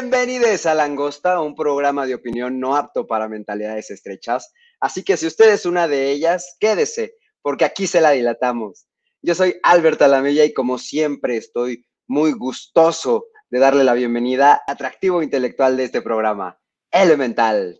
[0.00, 4.50] Bienvenidos a Langosta, un programa de opinión no apto para mentalidades estrechas.
[4.80, 8.86] Así que si usted es una de ellas, quédese, porque aquí se la dilatamos.
[9.20, 15.22] Yo soy Albert Alamella y como siempre estoy muy gustoso de darle la bienvenida atractivo
[15.22, 16.58] intelectual de este programa,
[16.90, 17.78] Elemental.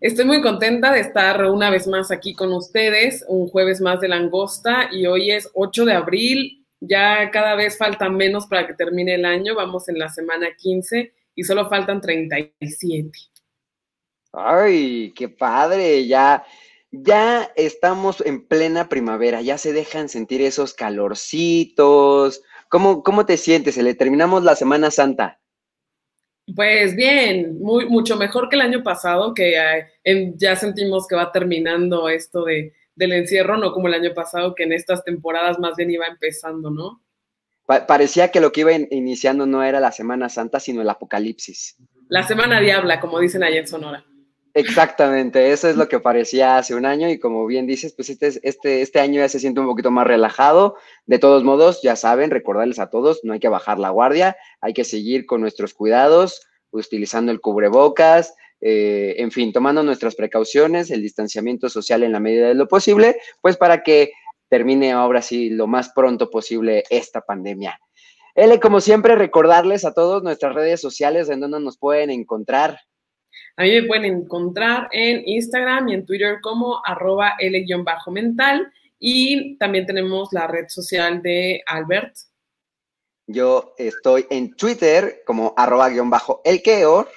[0.00, 4.08] Estoy muy contenta de estar una vez más aquí con ustedes, un jueves más de
[4.08, 9.14] Langosta y hoy es 8 de abril, ya cada vez falta menos para que termine
[9.14, 13.10] el año, vamos en la semana 15 y solo faltan 37.
[14.32, 16.44] Ay, qué padre, ya,
[16.90, 22.42] ya estamos en plena primavera, ya se dejan sentir esos calorcitos.
[22.68, 23.76] ¿Cómo, cómo te sientes?
[23.78, 25.40] Le terminamos la Semana Santa.
[26.54, 29.58] Pues bien, muy, mucho mejor que el año pasado, que
[30.04, 34.54] eh, ya sentimos que va terminando esto de, del encierro, no como el año pasado,
[34.54, 37.00] que en estas temporadas más bien iba empezando, ¿no?
[37.86, 41.76] parecía que lo que iba iniciando no era la Semana Santa, sino el Apocalipsis.
[42.08, 44.06] La Semana Diabla, como dicen allá en Sonora.
[44.54, 48.32] Exactamente, eso es lo que parecía hace un año y como bien dices, pues este,
[48.42, 50.76] este, este año ya se siente un poquito más relajado.
[51.04, 54.72] De todos modos, ya saben, recordarles a todos, no hay que bajar la guardia, hay
[54.72, 61.02] que seguir con nuestros cuidados, utilizando el cubrebocas, eh, en fin, tomando nuestras precauciones, el
[61.02, 64.12] distanciamiento social en la medida de lo posible, pues para que
[64.48, 67.78] termine ahora sí lo más pronto posible esta pandemia.
[68.34, 72.78] L, como siempre, recordarles a todos nuestras redes sociales en donde nos pueden encontrar.
[73.56, 79.86] A mí me pueden encontrar en Instagram y en Twitter como arroba L-mental y también
[79.86, 82.14] tenemos la red social de Albert.
[83.26, 87.08] Yo estoy en Twitter como arroba guion bajo elqueor.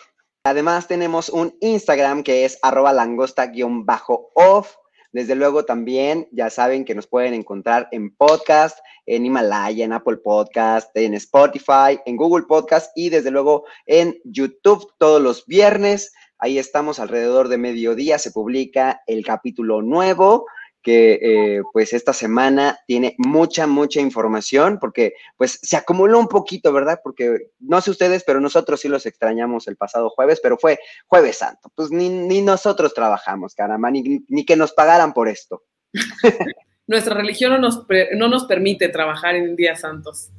[0.44, 4.76] Además tenemos un Instagram que es arroba langosta guion bajo off.
[5.12, 10.18] Desde luego también ya saben que nos pueden encontrar en podcast, en Himalaya, en Apple
[10.18, 16.12] Podcast, en Spotify, en Google Podcast y desde luego en YouTube todos los viernes.
[16.40, 20.48] Ahí estamos alrededor de mediodía, se publica el capítulo nuevo
[20.82, 26.74] que eh, pues esta semana tiene mucha, mucha información porque pues se acumuló un poquito,
[26.74, 27.00] ¿verdad?
[27.04, 31.38] Porque no sé ustedes, pero nosotros sí los extrañamos el pasado jueves, pero fue jueves
[31.38, 31.72] santo.
[31.76, 35.64] Pues ni, ni nosotros trabajamos, caramba, ni, ni que nos pagaran por esto.
[36.88, 40.32] Nuestra religión no nos, no nos permite trabajar en días santos.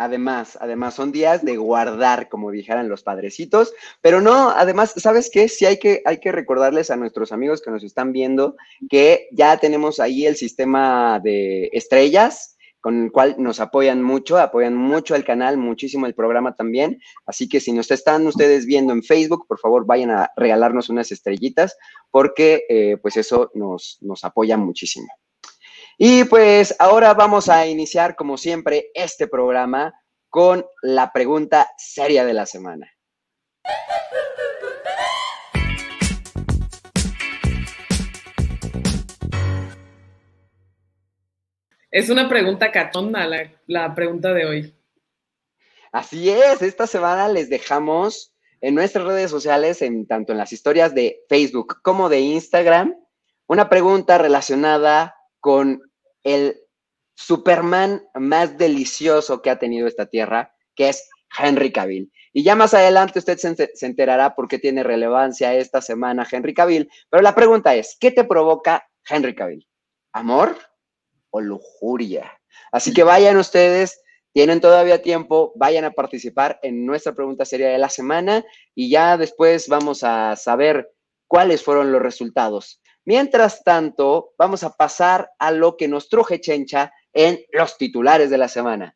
[0.00, 5.46] Además, además, son días de guardar, como dijeran los padrecitos, pero no, además, ¿sabes qué?
[5.46, 8.56] Sí hay que, hay que recordarles a nuestros amigos que nos están viendo
[8.88, 14.74] que ya tenemos ahí el sistema de estrellas, con el cual nos apoyan mucho, apoyan
[14.74, 16.98] mucho el canal, muchísimo el programa también.
[17.26, 21.12] Así que si nos están ustedes viendo en Facebook, por favor vayan a regalarnos unas
[21.12, 21.76] estrellitas,
[22.10, 25.08] porque eh, pues eso nos, nos apoya muchísimo.
[26.02, 29.92] Y pues ahora vamos a iniciar, como siempre, este programa
[30.30, 32.90] con la pregunta seria de la semana.
[41.90, 44.74] Es una pregunta catonda la, la, pregunta de hoy.
[45.92, 50.94] Así es, esta semana les dejamos en nuestras redes sociales, en, tanto en las historias
[50.94, 52.96] de Facebook como de Instagram,
[53.46, 55.89] una pregunta relacionada con
[56.24, 56.60] el
[57.14, 61.08] Superman más delicioso que ha tenido esta tierra, que es
[61.38, 62.10] Henry Cavill.
[62.32, 66.90] Y ya más adelante usted se, enterará por qué tiene relevancia esta semana Henry Cavill.
[67.08, 69.66] Pero la pregunta es, ¿qué te provoca Henry Cavill?
[70.12, 70.56] ¿Amor
[71.30, 72.40] o lujuria?
[72.72, 74.00] Así que vayan ustedes,
[74.32, 78.44] tienen todavía tiempo, vayan a participar en nuestra pregunta seria de la semana
[78.74, 80.92] y ya después vamos a saber
[81.26, 82.79] cuáles fueron los resultados.
[83.06, 88.38] Mientras tanto, vamos a pasar a lo que nos truje Chencha en los titulares de
[88.38, 88.94] la semana.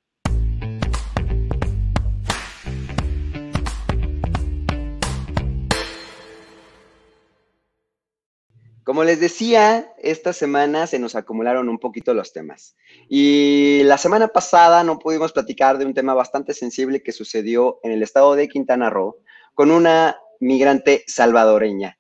[8.85, 12.77] Como les decía, esta semana se nos acumularon un poquito los temas.
[13.09, 17.93] Y la semana pasada no pudimos platicar de un tema bastante sensible que sucedió en
[17.93, 19.17] el estado de Quintana Roo
[19.55, 21.99] con una migrante salvadoreña.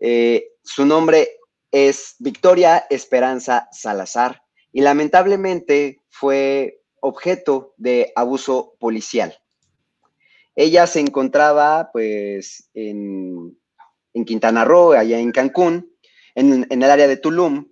[0.00, 1.28] Eh, su nombre
[1.74, 4.42] es Victoria Esperanza Salazar
[4.72, 9.36] y lamentablemente fue objeto de abuso policial.
[10.54, 13.58] Ella se encontraba pues en,
[14.24, 15.92] Quintana Roo, allá en Cancún,
[16.36, 17.66] en, en, el área de Tulum,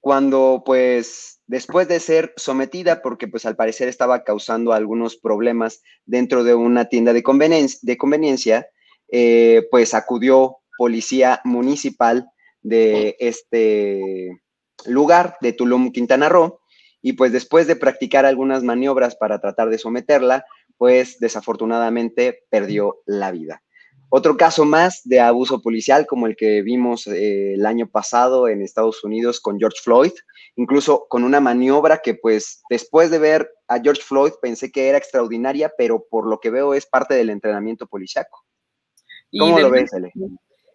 [0.00, 6.42] cuando pues después de ser sometida, porque pues al parecer estaba causando algunos problemas dentro
[6.42, 8.66] de una tienda de conveniencia, de conveniencia
[9.10, 12.31] eh, pues acudió policía municipal
[12.62, 14.42] de este
[14.86, 16.60] lugar, de Tulum, Quintana Roo,
[17.00, 20.44] y pues después de practicar algunas maniobras para tratar de someterla,
[20.78, 23.62] pues desafortunadamente perdió la vida.
[24.14, 28.60] Otro caso más de abuso policial como el que vimos eh, el año pasado en
[28.60, 30.12] Estados Unidos con George Floyd,
[30.54, 34.98] incluso con una maniobra que pues después de ver a George Floyd pensé que era
[34.98, 38.44] extraordinaria, pero por lo que veo es parte del entrenamiento policiaco.
[39.38, 40.12] ¿Cómo lo ves, Ele?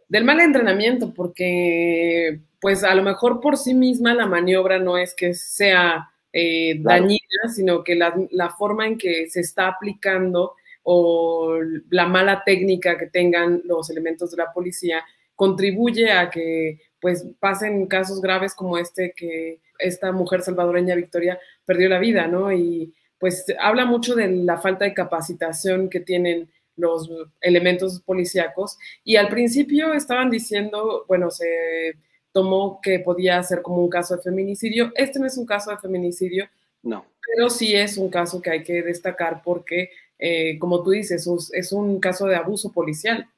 [0.08, 5.14] Del mal entrenamiento, porque pues a lo mejor por sí misma la maniobra no es
[5.14, 11.58] que sea eh, dañina, sino que la, la forma en que se está aplicando o
[11.90, 15.04] la mala técnica que tengan los elementos de la policía
[15.36, 21.90] contribuye a que pues pasen casos graves como este que esta mujer salvadoreña Victoria perdió
[21.90, 22.52] la vida, ¿no?
[22.52, 27.10] Y pues habla mucho de la falta de capacitación que tienen los
[27.42, 31.98] elementos policíacos y al principio estaban diciendo, bueno, se
[32.32, 34.92] tomó que podía ser como un caso de feminicidio.
[34.96, 36.48] Este no es un caso de feminicidio,
[36.84, 37.06] no.
[37.36, 39.90] Pero sí es un caso que hay que destacar porque
[40.20, 43.30] eh, como tú dices, es un caso de abuso policial.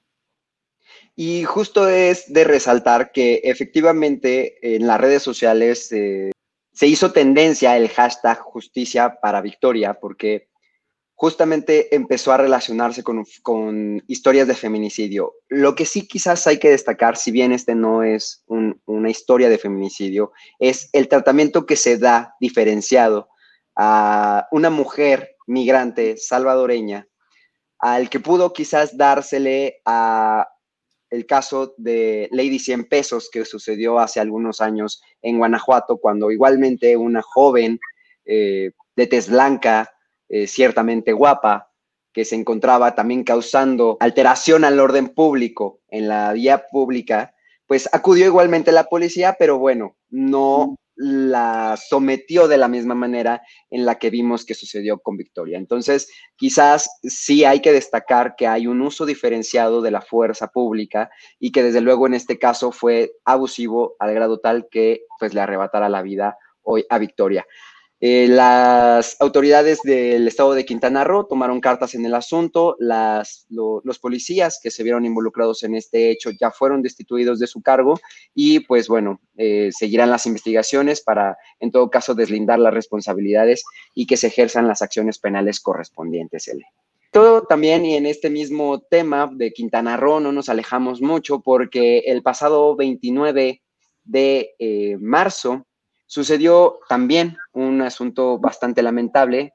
[1.15, 6.31] Y justo es de resaltar que efectivamente en las redes sociales eh,
[6.71, 10.48] se hizo tendencia el hashtag justicia para Victoria porque
[11.21, 15.33] justamente empezó a relacionarse con, con, historias de feminicidio.
[15.50, 19.57] Lo que sí quizás hay que destacar, si bien este no es una historia de
[19.57, 23.27] feminicidio, es el tratamiento que se da diferenciado
[23.75, 27.06] a una mujer migrante salvadoreña,
[27.80, 30.48] al que pudo quizás dársele a
[31.10, 36.95] el caso de Lady 100 pesos que sucedió hace algunos años en Guanajuato, cuando igualmente
[36.95, 37.77] una joven
[38.24, 39.92] eh, de tez blanca,
[40.29, 41.71] eh, ciertamente guapa,
[42.13, 47.33] que se encontraba también causando alteración al orden público en la vía pública,
[47.67, 53.85] pues acudió igualmente la policía, pero bueno, no la sometió de la misma manera en
[53.85, 55.57] la que vimos que sucedió con Victoria.
[55.57, 61.09] Entonces, quizás sí hay que destacar que hay un uso diferenciado de la fuerza pública
[61.39, 65.39] y que desde luego en este caso fue abusivo al grado tal que pues le
[65.39, 67.45] arrebatara la vida hoy a Victoria.
[68.01, 73.99] Eh, las autoridades del estado de Quintana Roo tomaron cartas en el asunto, las, los
[73.99, 77.99] policías que se vieron involucrados en este hecho ya fueron destituidos de su cargo
[78.33, 84.07] y pues bueno, eh, seguirán las investigaciones para en todo caso deslindar las responsabilidades y
[84.07, 86.49] que se ejerzan las acciones penales correspondientes.
[87.11, 91.99] Todo también y en este mismo tema de Quintana Roo no nos alejamos mucho porque
[92.05, 93.61] el pasado 29
[94.05, 95.65] de eh, marzo
[96.09, 99.53] Sucedió también un asunto bastante lamentable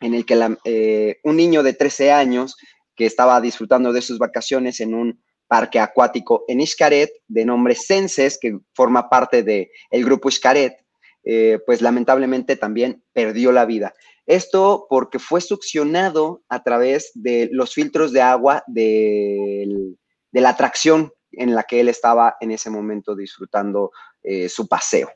[0.00, 2.56] en el que eh, un niño de 13 años
[2.94, 8.38] que estaba disfrutando de sus vacaciones en un parque acuático en Xcaret de nombre Senses,
[8.40, 10.78] que forma parte del el grupo Xcaret,
[11.24, 13.92] eh, pues lamentablemente también perdió la vida.
[14.24, 19.94] Esto porque fue succionado a través de los filtros de agua de,
[20.32, 23.90] la atracción en la que él estaba en ese momento disfrutando
[24.22, 25.10] eh, su paseo.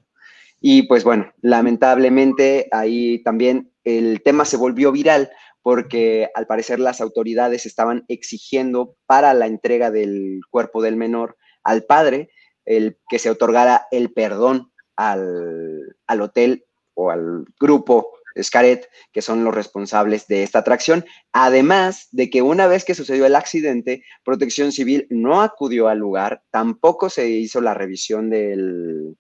[0.61, 5.31] Y pues bueno, lamentablemente ahí también el tema se volvió viral
[5.62, 11.85] porque al parecer las autoridades estaban exigiendo para la entrega del cuerpo del menor al
[11.85, 12.31] padre
[12.64, 19.45] el que se otorgara el perdón al, al hotel o al grupo Scaret, que son
[19.45, 21.05] los responsables de esta atracción.
[21.33, 26.43] Además de que una vez que sucedió el accidente, Protección Civil no acudió al lugar,
[26.50, 29.17] tampoco se hizo la revisión del,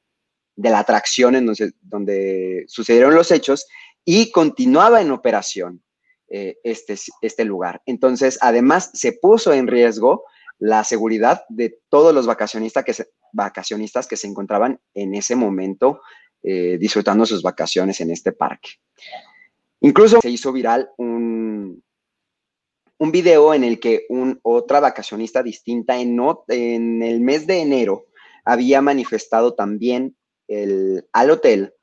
[0.60, 1.46] de la atracción en
[1.80, 3.66] donde, sucedieron los hechos
[4.04, 5.82] y continuaba en operación
[6.28, 7.80] eh, este, este lugar.
[7.86, 10.24] Entonces, además, se puso en riesgo
[10.58, 16.02] la seguridad de todos los vacacionistas que se, vacacionistas que se encontraban en ese momento
[16.42, 18.70] eh, disfrutando sus vacaciones en este parque.
[19.80, 21.82] Incluso se hizo viral un,
[22.98, 28.04] un video en el que un, otra vacacionista distinta en, en el mes de enero
[28.44, 30.16] había manifestado también
[31.12, 31.74] al hotel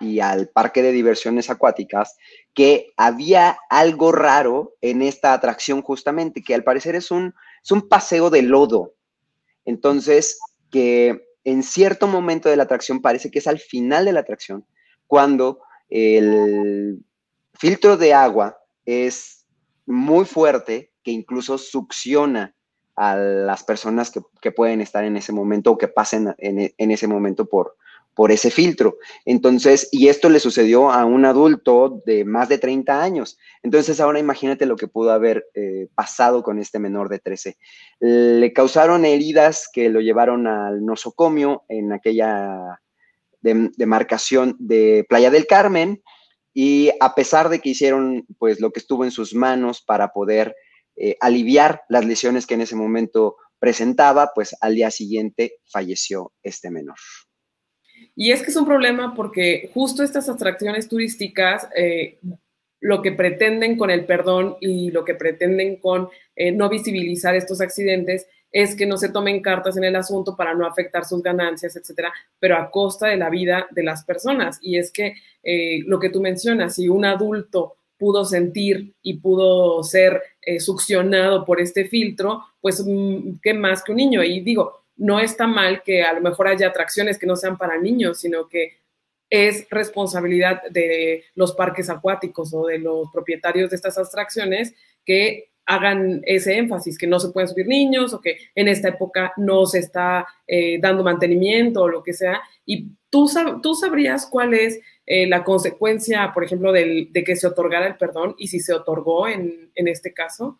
[0.00, 2.16] y al parque de diversiones acuáticas
[2.54, 7.88] que había algo raro en esta atracción justamente, que al parecer es un, es un
[7.88, 8.94] paseo de lodo.
[9.66, 10.40] Entonces,
[10.70, 14.64] que en cierto momento de la atracción parece que es al final de la atracción,
[15.06, 17.04] cuando el
[17.54, 19.44] filtro de agua es
[19.86, 22.54] muy fuerte, que incluso succiona
[22.96, 27.06] a las personas que, pueden estar en ese momento o que pasen en, en ese
[27.06, 27.76] momento por,
[28.20, 28.98] por ese filtro.
[29.24, 33.38] Entonces, y esto le sucedió a un adulto de más de 30 años.
[33.62, 37.56] Entonces, ahora imagínate lo que pudo haber eh, pasado con este menor de 13.
[37.98, 42.82] Le causaron heridas que lo llevaron al nosocomio en aquella
[43.40, 46.02] demarcación de Playa del Carmen
[46.52, 50.54] y a pesar de que hicieron pues lo que estuvo en sus manos para poder
[50.96, 56.70] eh, aliviar las lesiones que en ese momento presentaba, pues al día siguiente falleció este
[56.70, 56.98] menor.
[58.16, 62.18] Y es que es un problema porque justo estas atracciones turísticas, eh,
[62.80, 67.60] lo que pretenden con el perdón y lo que pretenden con eh, no visibilizar estos
[67.60, 71.76] accidentes es que no se tomen cartas en el asunto para no afectar sus ganancias,
[71.76, 74.58] etcétera, pero a costa de la vida de las personas.
[74.60, 79.82] Y es que eh, lo que tú mencionas, si un adulto pudo sentir y pudo
[79.84, 80.22] ser
[80.58, 84.24] succionado por este filtro, pues mm, qué más que un niño.
[84.24, 87.78] Y digo, no está mal que a lo mejor haya atracciones que no sean para
[87.78, 88.80] niños, sino que
[89.30, 96.20] es responsabilidad de los parques acuáticos o de los propietarios de estas atracciones que hagan
[96.24, 99.78] ese énfasis, que no se pueden subir niños o que en esta época no se
[99.78, 102.40] está eh, dando mantenimiento o lo que sea.
[102.66, 103.30] Y tú,
[103.62, 108.34] tú sabrías cuál es eh, la consecuencia, por ejemplo, de que se otorgara el perdón
[108.36, 110.58] y si se otorgó en, en este caso.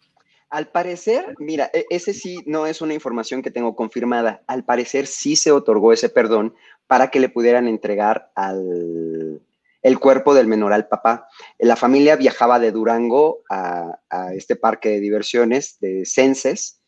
[0.51, 4.43] Al parecer, mira, e, ese sí no es una información que tengo confirmada.
[4.49, 6.55] Al parecer sí se otorgó ese perdón
[6.89, 9.41] para que le pudieran entregar al,
[9.83, 11.29] el cuerpo del menor al papá.
[11.59, 13.99] La familia viajaba de Durango a,
[14.35, 16.81] este parque de diversiones de Censes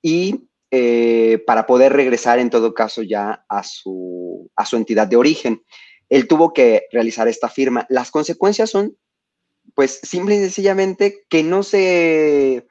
[0.00, 5.16] y eh, para poder regresar en todo caso ya a su, a su entidad de
[5.16, 5.62] origen.
[6.08, 7.86] Él tuvo que realizar esta firma.
[7.90, 8.96] Las consecuencias son,
[9.74, 12.66] pues, simple y sencillamente que no se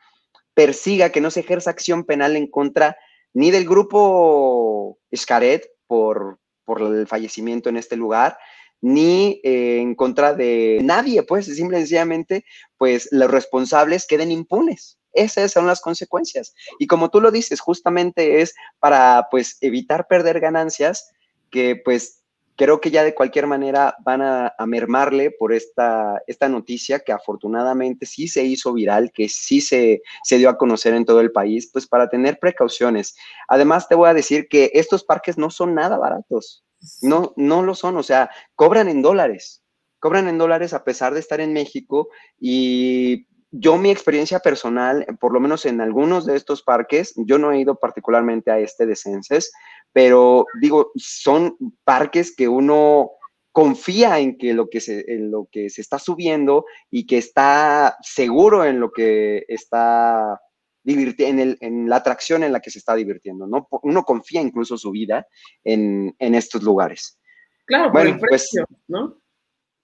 [0.60, 2.98] persiga, que no se ejerza acción penal en contra
[3.34, 8.38] ni del grupo Escaret por, por el fallecimiento en este lugar,
[8.82, 12.44] ni eh, en contra de nadie, pues simple y sencillamente,
[12.78, 15.00] pues los responsables queden impunes.
[15.14, 16.54] Esas son las consecuencias.
[16.78, 21.10] Y como tú lo dices, justamente es para pues evitar perder ganancias
[21.52, 22.19] que pues
[22.60, 28.06] creo que ya de cualquier manera van a, mermarle por esta, esta noticia que afortunadamente
[28.06, 31.70] sí se hizo viral, que sí se, se dio a conocer en todo el país,
[31.72, 33.16] pues para tener precauciones.
[33.48, 36.66] Además, te voy a decir que estos parques no son nada baratos.
[37.02, 39.64] No, no lo son, o sea, cobran en dólares,
[40.00, 45.34] cobran en dólares a pesar de estar en México y yo mi experiencia personal, por
[45.34, 48.96] lo menos en algunos de estos parques, yo no he ido particularmente a este de
[48.96, 49.52] Censes,
[49.92, 53.12] pero digo, son parques que uno
[53.52, 57.98] confía en que lo que se, en lo que se está subiendo y que está
[58.02, 60.40] seguro en lo que está
[60.86, 63.68] en, el, en, la atracción en la que se está divirtiendo, ¿no?
[63.84, 65.28] Uno confía incluso su vida
[65.64, 67.20] en, en estos lugares.
[67.66, 69.22] Claro, por el pues, precio, ¿no?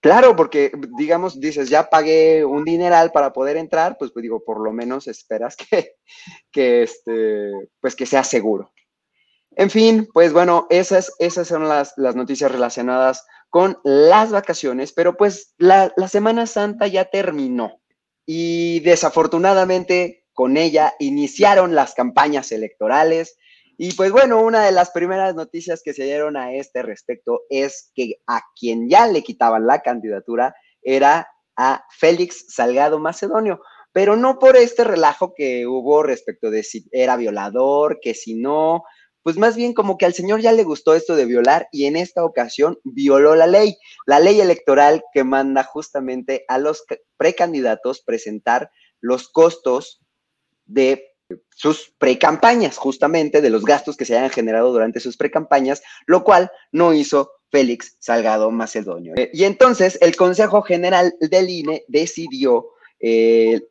[0.06, 4.60] Claro, porque digamos, dices, ya pagué un dineral para poder entrar, pues, pues digo, por
[4.60, 5.96] lo menos esperas que,
[6.52, 8.72] que, este, pues que sea seguro.
[9.56, 15.16] En fin, pues bueno, esas, esas son las, las noticias relacionadas con las vacaciones, pero
[15.16, 17.80] pues la, la Semana Santa ya terminó
[18.24, 23.38] y desafortunadamente con ella iniciaron las campañas electorales.
[23.78, 27.90] Y pues bueno, una de las primeras noticias que se dieron a este respecto es
[27.94, 33.60] que a quien ya le quitaban la candidatura era a Félix Salgado Macedonio,
[33.92, 38.82] pero no por este relajo que hubo respecto de si era violador, que si no,
[39.22, 41.96] pues más bien como que al señor ya le gustó esto de violar y en
[41.96, 46.84] esta ocasión violó la ley, la ley electoral que manda justamente a los
[47.16, 50.00] precandidatos presentar los costos
[50.64, 51.15] de
[51.50, 56.50] sus precampañas, justamente de los gastos que se hayan generado durante sus precampañas, lo cual
[56.72, 59.14] no hizo Félix Salgado Macedonio.
[59.32, 62.68] Y entonces el Consejo General del INE decidió,
[63.00, 63.62] eh,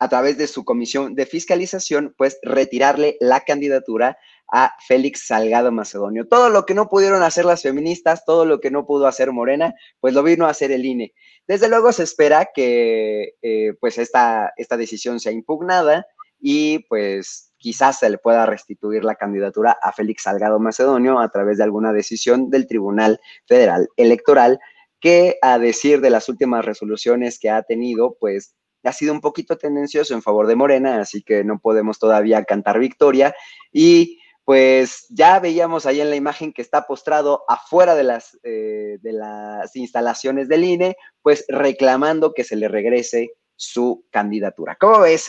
[0.00, 4.18] a través de su comisión de fiscalización, pues retirarle la candidatura
[4.52, 6.26] a Félix Salgado Macedonio.
[6.26, 9.74] Todo lo que no pudieron hacer las feministas, todo lo que no pudo hacer Morena,
[10.00, 11.14] pues lo vino a hacer el INE.
[11.46, 16.06] Desde luego se espera que eh, pues esta, esta decisión sea impugnada
[16.38, 21.58] y pues quizás se le pueda restituir la candidatura a Félix Salgado Macedonio a través
[21.58, 24.60] de alguna decisión del Tribunal Federal Electoral
[25.00, 29.56] que a decir de las últimas resoluciones que ha tenido, pues ha sido un poquito
[29.58, 33.34] tendencioso en favor de Morena, así que no podemos todavía cantar victoria.
[33.72, 38.98] Y pues ya veíamos ahí en la imagen que está postrado afuera de las, eh,
[39.02, 44.76] de las instalaciones del INE, pues reclamando que se le regrese su candidatura.
[44.78, 45.28] ¿Cómo ves?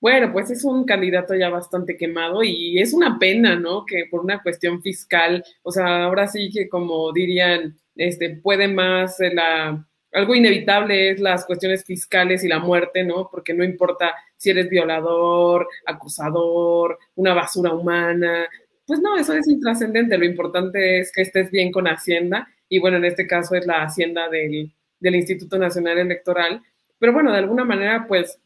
[0.00, 3.84] Bueno, pues es un candidato ya bastante quemado y es una pena, ¿no?
[3.84, 9.16] Que por una cuestión fiscal, o sea, ahora sí que como dirían, este, puede más
[9.32, 13.28] la, algo inevitable es las cuestiones fiscales y la muerte, ¿no?
[13.30, 18.48] Porque no importa si eres violador, acusador, una basura humana,
[18.86, 22.96] pues no, eso es intrascendente, lo importante es que estés bien con Hacienda y bueno,
[22.96, 26.62] en este caso es la Hacienda del, del Instituto Nacional Electoral.
[26.98, 28.38] Pero bueno, de alguna manera, pues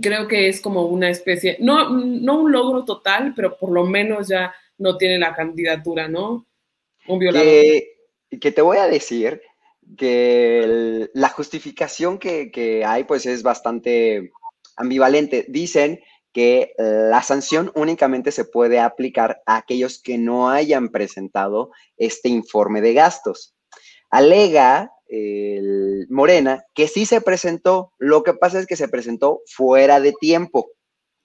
[0.00, 4.28] creo que es como una especie, no, no un logro total, pero por lo menos
[4.28, 6.46] ya no tiene la candidatura, ¿no?
[7.06, 7.46] Un violador.
[8.40, 9.40] Que, te voy a decir
[9.96, 14.32] que la justificación que, que hay, pues es bastante
[14.76, 15.44] ambivalente.
[15.48, 16.00] Dicen
[16.32, 22.80] que la sanción únicamente se puede aplicar a aquellos que no hayan presentado este informe
[22.80, 23.54] de gastos.
[24.10, 30.00] Alega el Morena que sí se presentó, lo que pasa es que se presentó fuera
[30.00, 30.70] de tiempo.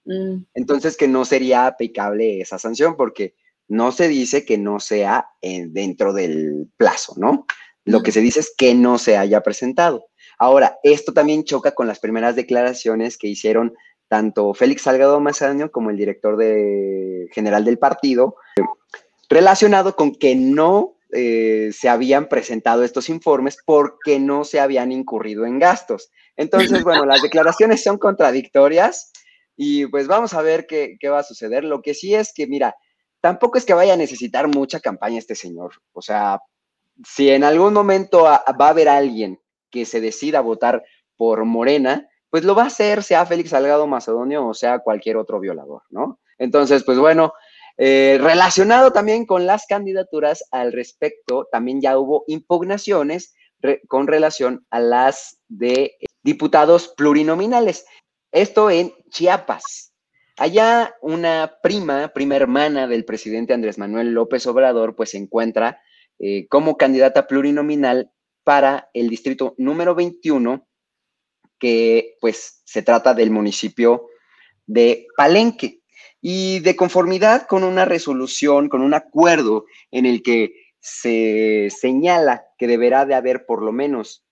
[0.06, 0.44] Mm.
[0.54, 3.36] Entonces que no sería aplicable esa sanción porque
[3.68, 7.46] no se dice que no sea dentro del plazo, ¿no?
[7.86, 10.08] Lo que se dice es que no se haya presentado.
[10.38, 13.74] Ahora, esto también choca con las primeras declaraciones que hicieron
[14.08, 16.38] tanto Félix Salgado Macedonio como el director
[17.32, 18.36] general del partido,
[19.30, 25.46] relacionado con que no eh, se habían presentado estos informes porque no se habían incurrido
[25.46, 26.12] en gastos.
[26.36, 29.12] Entonces, bueno, las declaraciones son contradictorias
[29.56, 31.64] y pues vamos a ver qué, qué va a suceder.
[31.64, 32.76] Lo que sí es que, mira,
[33.22, 35.74] tampoco es que vaya a necesitar mucha campaña este señor.
[35.94, 36.40] O sea,
[37.06, 39.40] si en algún momento va a haber alguien
[39.70, 40.84] que se decida votar
[41.18, 45.40] por Morena, pues lo va a hacer, sea Félix Salgado Macedonio o sea cualquier otro
[45.40, 46.20] violador, ¿no?
[46.38, 47.34] Entonces, pues bueno,
[47.82, 53.34] eh, relacionado también con las candidaturas al respecto, también ya hubo impugnaciones
[53.88, 57.86] con relación a las de diputados plurinominales.
[58.34, 59.94] Esto en Chiapas.
[60.38, 65.82] Allá una prima, prima hermana del presidente Andrés Manuel López Obrador, pues se encuentra
[66.20, 68.12] eh, como candidata plurinominal
[68.44, 70.68] para el distrito número 21
[71.58, 74.08] que pues se trata del municipio
[74.66, 75.79] de Palenque.
[76.22, 82.68] Y de conformidad con una resolución, con un acuerdo en el que se señala que
[82.68, 84.26] deberá de haber por lo menos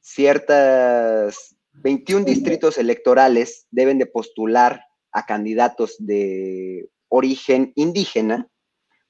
[0.00, 8.48] ciertas 21 distritos electorales deben de postular a candidatos de origen indígena,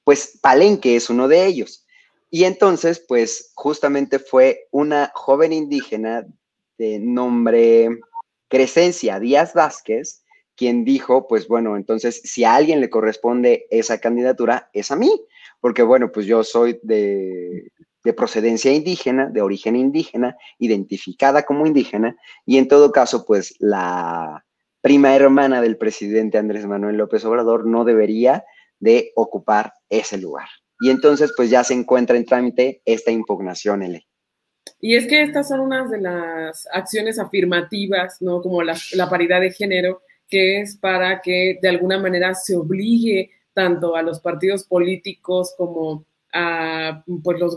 [0.05, 1.87] pues Palenque es uno de ellos.
[2.31, 6.27] Y entonces, pues justamente fue una joven indígena
[6.79, 7.89] de nombre
[8.49, 10.23] Crescencia Díaz Vázquez,
[10.57, 15.11] quien dijo, pues bueno, entonces si a alguien le corresponde esa candidatura, es a mí,
[15.61, 17.71] porque bueno, pues yo soy de,
[18.05, 24.45] de procedencia indígena, de origen indígena, identificada como indígena, y en todo caso, pues la
[24.81, 28.45] prima hermana del presidente Andrés Manuel López Obrador no debería
[28.79, 30.49] de ocupar ese lugar.
[30.81, 34.07] Y entonces, pues ya se encuentra en trámite esta impugnación, L.
[34.81, 38.43] Y es que estas son unas de las acciones afirmativas, ¿no?
[38.43, 38.77] Como la,
[39.09, 44.21] paridad de género, que es para que de alguna manera se obligue tanto a los
[44.21, 47.57] partidos políticos como a, pues, los,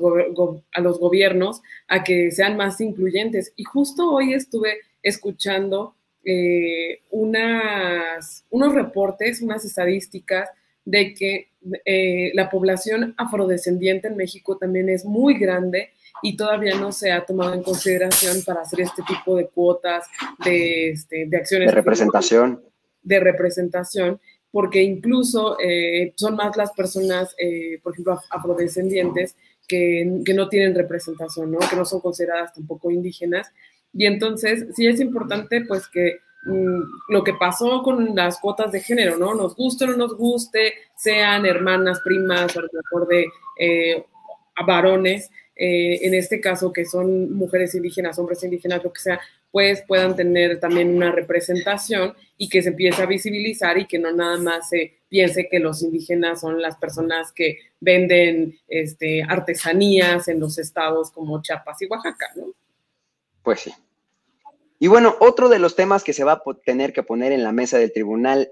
[0.72, 3.52] a los gobiernos a que sean más incluyentes.
[3.56, 10.50] Y justo hoy estuve escuchando eh, unas, unos reportes, unas estadísticas
[10.86, 11.50] de que
[11.86, 15.90] eh, la población afrodescendiente en México también es muy grande
[16.22, 20.06] y todavía no se ha tomado en consideración para hacer este tipo de cuotas,
[20.44, 21.68] de, este, de acciones.
[21.68, 22.64] De representación.
[23.02, 24.20] De representación,
[24.52, 29.36] porque incluso eh, son más las personas, eh, por ejemplo, afrodescendientes,
[29.68, 31.60] que, que, no tienen representación, ¿no?
[31.60, 33.52] que no son consideradas tampoco indígenas.
[33.94, 38.82] Y entonces sí es importante pues que mm, lo que pasó con las cuotas de
[38.82, 39.36] género, ¿no?
[39.36, 43.28] Nos guste o no nos guste, sean hermanas, primas, o a lo mejor de
[43.60, 44.06] eh,
[44.66, 45.30] varones,
[45.62, 49.20] eh, en este caso que son mujeres indígenas, hombres indígenas, lo que sea,
[49.52, 54.14] pues puedan tener también una representación y que se empiece a visibilizar y que no
[54.14, 60.40] nada más se piense que los indígenas son las personas que venden este, artesanías en
[60.40, 62.54] los estados como Chiapas y Oaxaca, ¿no?
[63.44, 63.74] Pues sí.
[64.80, 67.52] Y bueno, otro de los temas que se va a tener que poner en la
[67.52, 68.50] mesa del Tribunal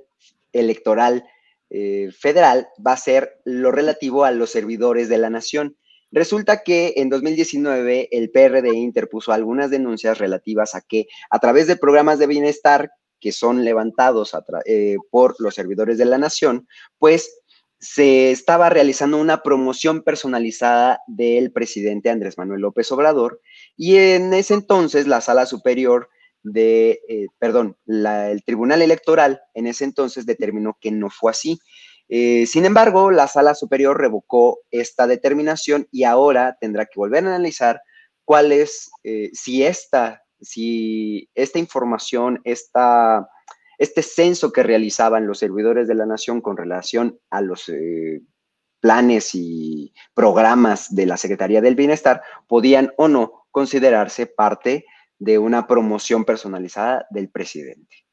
[0.51, 1.23] Electoral
[1.69, 5.77] eh, Federal va a ser lo relativo a los servidores de la nación.
[6.11, 11.75] Resulta que en 2019 el PRD interpuso algunas denuncias relativas a que a través de
[11.75, 12.89] programas de bienestar
[13.19, 16.67] que son levantados eh, por los servidores de la nación,
[16.99, 17.41] pues
[17.79, 23.39] se estaba realizando una promoción personalizada del presidente Andrés Manuel López Obrador
[23.75, 26.09] y en ese entonces la sala superior
[26.41, 31.59] de, eh, perdón, el Tribunal Electoral en ese entonces determinó que no fue así
[32.09, 37.35] eh, sin embargo, la sala superior revocó esta determinación y ahora tendrá que volver a
[37.35, 37.81] analizar
[38.23, 43.27] cuál es, eh, si esta, si esta información, esta,
[43.77, 48.21] este censo que realizaban los servidores de la nación con relación a los eh,
[48.79, 54.85] planes y programas de la Secretaría del Bienestar podían o no considerarse parte
[55.19, 58.05] de una promoción personalizada del presidente.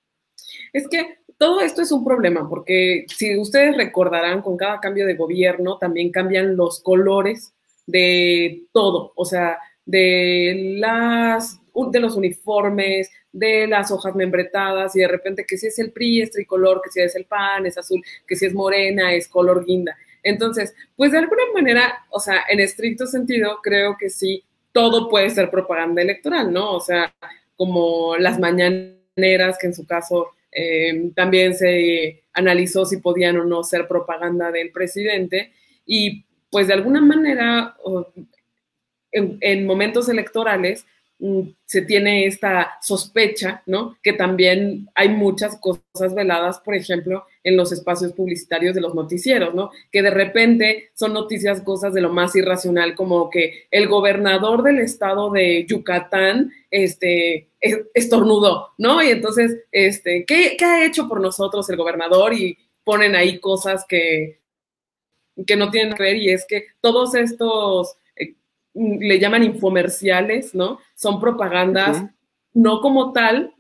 [0.73, 5.15] Es que todo esto es un problema, porque si ustedes recordarán, con cada cambio de
[5.15, 7.53] gobierno también cambian los colores
[7.87, 15.09] de todo, o sea, de las de los uniformes, de las hojas membretadas, y de
[15.09, 18.01] repente que si es el PRI es tricolor, que si es el PAN es azul,
[18.27, 19.97] que si es morena es color guinda.
[20.23, 25.31] Entonces, pues de alguna manera, o sea, en estricto sentido, creo que sí, todo puede
[25.31, 26.73] ser propaganda electoral, ¿no?
[26.75, 27.13] O sea,
[27.57, 33.63] como las mañaneras, que en su caso eh, también se analizó si podían o no
[33.65, 35.53] ser propaganda del presidente,
[35.85, 37.77] y pues de alguna manera,
[39.13, 40.87] en momentos electorales,
[41.65, 43.97] se tiene esta sospecha, ¿no?
[44.03, 49.55] Que también hay muchas cosas veladas, por ejemplo, en los espacios publicitarios de los noticieros,
[49.55, 49.71] ¿no?
[49.91, 54.81] Que de repente son noticias, cosas de lo más irracional, como que el gobernador del
[54.81, 57.49] estado de Yucatán, este,
[57.95, 59.03] estornudó, ¿no?
[59.03, 62.35] Y entonces, este, ¿qué, ¿qué ha hecho por nosotros el gobernador?
[62.35, 64.41] Y ponen ahí cosas que,
[65.47, 67.97] que no tienen que ver, y es que todos estos
[68.75, 70.79] le llaman infomerciales, ¿no?
[70.95, 72.05] Son propagandas,
[72.53, 73.55] no como tal,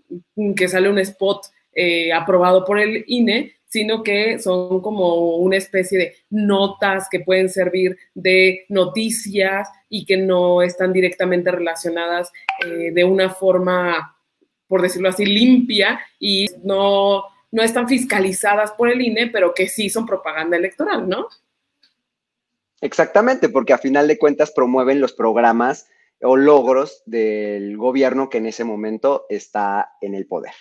[0.56, 5.98] que sale un spot eh, aprobado por el INE, sino que son como una especie
[5.98, 12.30] de notas que pueden servir de noticias y que no están directamente relacionadas
[12.64, 14.16] eh, de una forma,
[14.68, 19.90] por decirlo así, limpia y no, no están fiscalizadas por el INE, pero que sí
[19.90, 21.26] son propaganda electoral, ¿no?
[22.80, 25.86] Exactamente, porque a final de cuentas promueven los programas
[26.20, 30.52] o logros del gobierno que en ese momento está en el poder.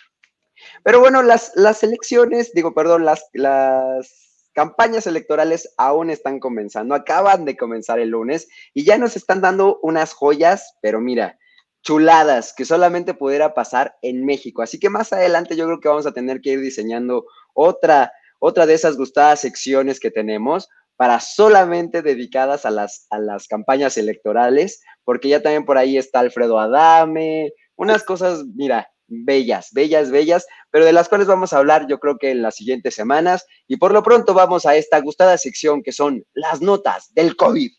[0.84, 7.46] Pero bueno, las, las elecciones, digo, perdón, las, las campañas electorales aún están comenzando, acaban
[7.46, 11.38] de comenzar el lunes y ya nos están dando unas joyas, pero mira,
[11.82, 14.62] chuladas que solamente pudiera pasar en México.
[14.62, 18.66] Así que más adelante yo creo que vamos a tener que ir diseñando otra, otra
[18.66, 24.82] de esas gustadas secciones que tenemos para solamente dedicadas a las, a las campañas electorales,
[25.04, 30.86] porque ya también por ahí está Alfredo Adame, unas cosas, mira, bellas, bellas, bellas, pero
[30.86, 33.46] de las cuales vamos a hablar yo creo que en las siguientes semanas.
[33.68, 37.72] Y por lo pronto vamos a esta gustada sección que son las notas del COVID.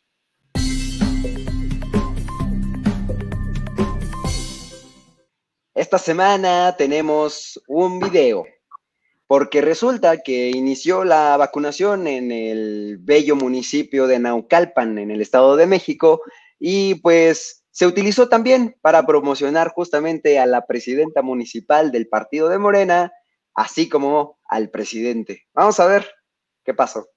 [5.74, 8.44] Esta semana tenemos un video
[9.26, 15.56] porque resulta que inició la vacunación en el bello municipio de Naucalpan, en el Estado
[15.56, 16.22] de México,
[16.58, 22.58] y pues se utilizó también para promocionar justamente a la presidenta municipal del partido de
[22.58, 23.12] Morena,
[23.54, 25.42] así como al presidente.
[25.54, 26.08] Vamos a ver
[26.64, 27.08] qué pasó.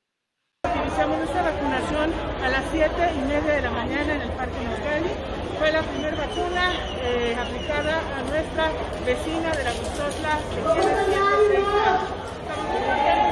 [0.66, 5.47] Iniciamos nuestra vacunación a las 7 y media de la mañana en el Parque Mexicali.
[5.58, 8.70] Fue la primera vacuna eh, aplicada a nuestra
[9.06, 12.28] vecina de la Gustosla, que tiene 130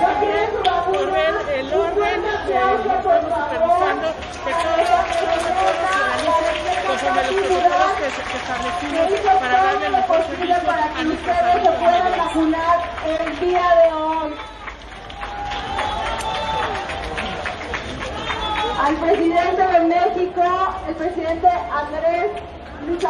[0.02, 0.50] también
[0.86, 2.82] por ver el orden que estamos
[3.36, 4.08] supervisando
[4.46, 4.82] que todo,
[5.20, 6.48] todo se profesionalice
[6.88, 9.06] conforme los protocolos que, que establecimos
[9.40, 11.64] para darle mejor servicio a nuestra salud.
[12.18, 14.55] vacunar el día de hoy.
[18.86, 20.43] Al presidente de México,
[20.88, 22.32] el presidente Andrés
[22.86, 23.08] Luis ¿eh?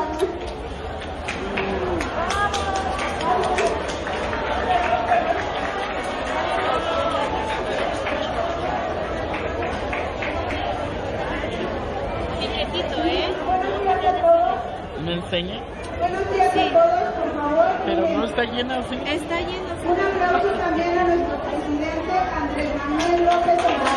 [13.46, 14.60] Buenos días a todos.
[15.04, 15.60] ¿Me enseña?
[16.00, 17.66] Buenos días a todos, por favor.
[17.86, 18.96] Pero no está llena, ¿sí?
[19.06, 19.76] Está lleno.
[19.86, 23.95] Un aplauso también a nuestro presidente Andrés Manuel López Obrador.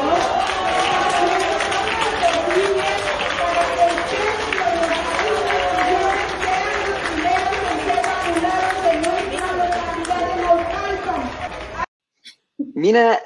[12.78, 13.20] Mira,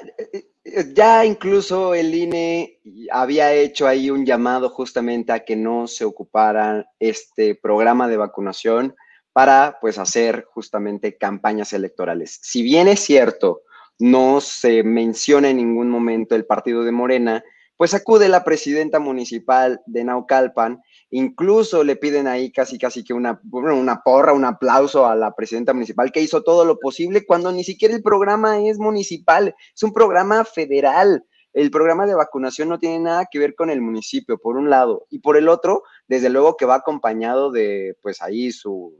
[0.95, 2.79] ya incluso el INE
[3.11, 8.95] había hecho ahí un llamado justamente a que no se ocupara este programa de vacunación
[9.31, 12.39] para pues hacer justamente campañas electorales.
[12.41, 13.61] Si bien es cierto,
[13.99, 17.43] no se menciona en ningún momento el partido de Morena,
[17.77, 20.81] pues acude la presidenta municipal de Naucalpan,
[21.13, 25.71] incluso le piden ahí casi casi que una, una porra, un aplauso a la presidenta
[25.71, 29.93] municipal que hizo todo lo posible cuando ni siquiera el programa es municipal, es un
[29.93, 31.23] programa federal.
[31.53, 35.05] El programa de vacunación no tiene nada que ver con el municipio, por un lado,
[35.11, 38.97] y por el otro, desde luego que va acompañado de, pues ahí sus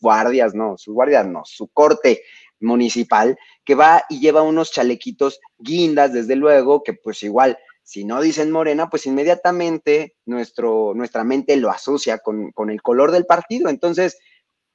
[0.00, 2.22] guardias, no, sus guardias no, su corte
[2.58, 8.20] municipal, que va y lleva unos chalequitos guindas, desde luego, que pues igual si no
[8.20, 13.68] dicen Morena, pues inmediatamente nuestro, nuestra mente lo asocia con, con el color del partido.
[13.68, 14.18] Entonces,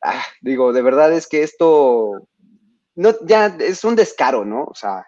[0.02, 2.28] ah, digo, de verdad es que esto
[2.96, 4.64] no, ya es un descaro, ¿no?
[4.64, 5.06] O sea.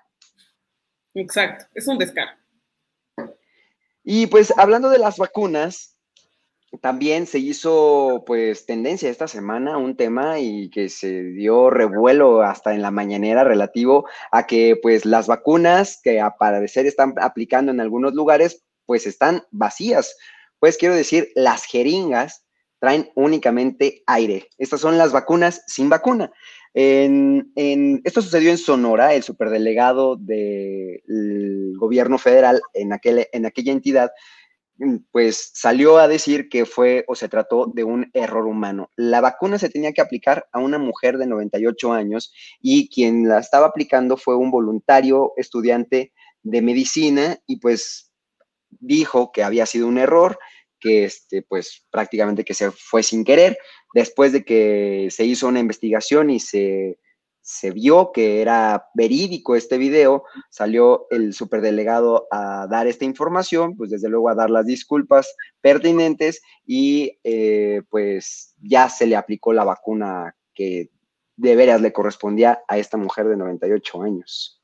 [1.16, 2.32] Exacto, es un descaro.
[4.04, 5.99] Y pues hablando de las vacunas,
[6.82, 12.74] también se hizo pues tendencia esta semana un tema y que se dio revuelo hasta
[12.74, 17.80] en la mañanera relativo a que pues las vacunas que a parecer están aplicando en
[17.80, 20.16] algunos lugares pues están vacías.
[20.60, 22.46] Pues quiero decir, las jeringas
[22.80, 24.48] traen únicamente aire.
[24.58, 26.32] Estas son las vacunas sin vacuna.
[26.74, 27.52] En,
[28.04, 34.12] esto sucedió en Sonora, el superdelegado del gobierno federal en, aquel, en aquella entidad,
[35.12, 38.90] pues salió a decir que fue o se trató de un error humano.
[38.96, 43.40] La vacuna se tenía que aplicar a una mujer de 98 años y quien la
[43.40, 46.14] estaba aplicando fue un voluntario estudiante
[46.44, 48.12] de medicina y pues
[48.70, 50.40] dijo que había sido un error,
[50.80, 53.58] que este, pues prácticamente que se fue sin querer
[53.94, 57.00] después de que se hizo una investigación y se,
[57.74, 64.10] vio que era verídico este video, salió el superdelegado a dar esta información, pues desde
[64.10, 70.36] luego a dar las disculpas pertinentes y eh, pues ya se le aplicó la vacuna
[70.54, 70.92] que
[71.38, 74.59] de veras le correspondía a esta mujer de 98 años.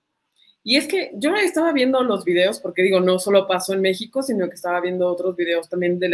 [0.67, 4.23] Y es que yo estaba viendo los videos, porque digo, no solo pasó en México,
[4.23, 6.10] sino que estaba viendo otros videos también de,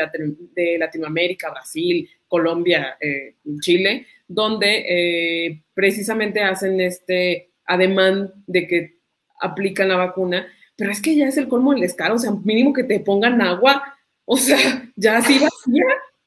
[0.54, 8.98] de Latinoamérica, Brasil, Colombia, eh, Chile, donde eh, precisamente hacen este ademán de que
[9.40, 12.74] aplican la vacuna, pero es que ya es el colmo del descaro, o sea, mínimo
[12.74, 13.82] que te pongan agua,
[14.26, 14.58] o sea,
[14.98, 15.86] ya así vacía,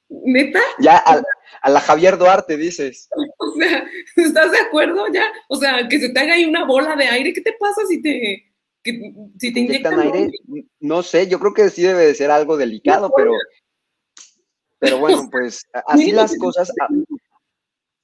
[0.09, 0.61] neta.
[0.81, 1.05] Ya
[1.61, 3.09] a, la Javier Duarte dices.
[3.39, 3.87] O sea,
[4.17, 5.27] ¿estás de acuerdo ya?
[5.49, 8.03] O sea, que se te haga ahí una bola de aire, ¿qué te pasa si
[8.03, 10.31] te, si te inyectan aire?
[10.81, 13.33] No sé, yo creo que sí debe de ser algo delicado, pero,
[14.81, 16.73] pero bueno, pues así las cosas.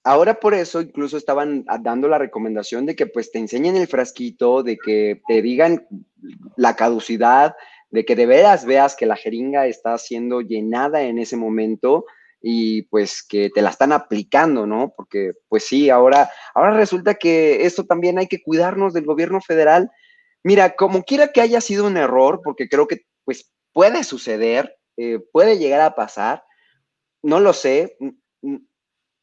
[0.04, 4.62] Ahora por eso incluso estaban dando la recomendación de que pues te enseñen el frasquito,
[4.62, 5.86] de que te digan
[6.56, 7.54] la caducidad,
[7.90, 12.06] de que de veras veas que la jeringa está siendo llenada en ese momento
[12.40, 14.92] y pues que te la están aplicando, ¿no?
[14.96, 19.90] Porque pues sí, ahora, ahora resulta que esto también hay que cuidarnos del gobierno federal.
[20.42, 25.18] Mira, como quiera que haya sido un error, porque creo que pues puede suceder, eh,
[25.32, 26.42] puede llegar a pasar,
[27.22, 27.98] no lo sé,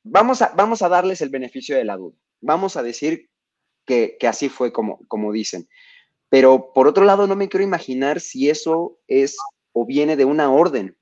[0.03, 3.29] vamos a, vamos a darles el beneficio de la duda, vamos a decir
[3.85, 5.67] que, que así fue como, como dicen.
[6.29, 9.37] Pero por otro lado, no me quiero imaginar si eso es
[9.71, 10.97] o viene de una orden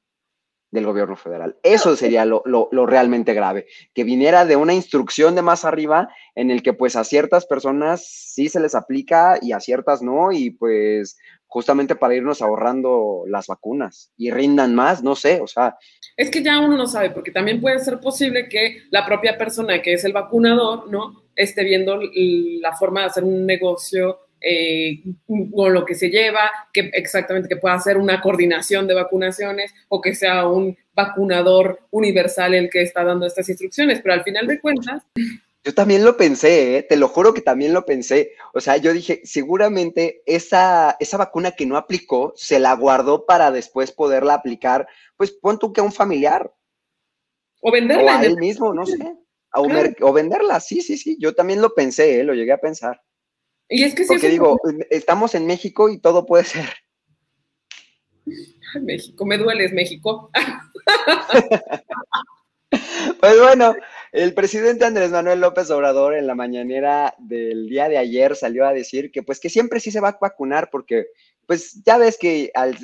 [0.75, 1.57] del gobierno federal.
[1.63, 2.43] Eso sería lo,
[2.85, 7.03] realmente grave, que viniera de una instrucción de más arriba en el que pues a
[7.03, 12.41] ciertas personas sí se les aplica y a ciertas no, y pues justamente para irnos
[12.41, 15.77] ahorrando las vacunas y rindan más, no sé, o sea.
[16.17, 19.81] Es que ya uno no sabe, porque también puede ser posible que la propia persona
[19.81, 21.23] que es el vacunador, ¿no?
[21.35, 26.91] Esté viendo la forma de hacer un negocio eh, con lo que se lleva, que
[26.93, 32.69] exactamente que pueda ser una coordinación de vacunaciones o que sea un vacunador universal el
[32.69, 35.01] que está dando estas instrucciones, pero al final de cuentas...
[35.63, 36.83] Yo también lo pensé, ¿eh?
[36.83, 38.33] te lo juro que también lo pensé.
[38.53, 43.49] O sea, yo dije, seguramente esa, esa vacuna que no aplicó se la guardó para
[43.49, 46.53] después poderla aplicar, pues pon tú que a un familiar.
[47.61, 48.17] O venderla.
[48.17, 49.15] O a él mismo, no sé.
[49.55, 49.67] O,
[50.01, 51.17] o, venderla, sí, sí, sí.
[51.19, 52.23] Yo también lo pensé, ¿eh?
[52.23, 53.01] lo llegué a pensar.
[53.69, 56.69] Y es que Porque digo, estamos en México y todo puede ser.
[58.81, 60.31] México, me dueles, México.
[63.19, 63.75] pues bueno,
[64.11, 68.73] el presidente Andrés Manuel López Obrador en la mañanera del día de ayer salió a
[68.73, 71.07] decir que pues que siempre sí se va a vacunar porque
[71.45, 72.75] pues ya ves que al,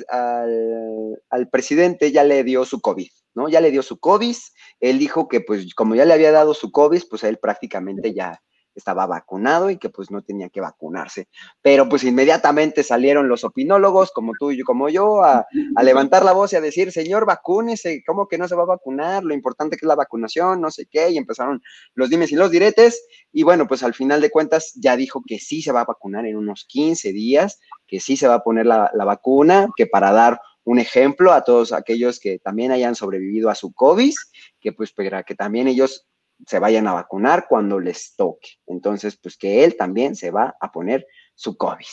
[1.30, 3.48] al presidente ya le dio su COVID, ¿no?
[3.48, 4.36] Ya le dio su COVID,
[4.80, 8.40] él dijo que pues como ya le había dado su COVID, pues él prácticamente ya,
[8.74, 11.28] estaba vacunado y que pues no tenía que vacunarse.
[11.60, 15.46] Pero pues inmediatamente salieron los opinólogos, como tú y como yo, a,
[15.82, 19.24] levantar la voz y a decir, señor, vacúnese, ¿cómo que no se va a vacunar?
[19.24, 21.62] Lo importante que es la vacunación, no sé qué, y empezaron
[21.94, 25.38] los dimes y los diretes, y bueno, pues al final de cuentas ya dijo que
[25.38, 28.66] sí se va a vacunar en unos 15 días, que sí se va a poner
[28.66, 33.50] la, la vacuna, que para dar un ejemplo a todos aquellos que también hayan sobrevivido
[33.50, 34.14] a su COVID,
[34.60, 36.06] que pues para que también ellos
[36.46, 38.50] se vayan a vacunar cuando les toque.
[38.66, 41.86] Entonces, pues que él también se va a poner su COVID.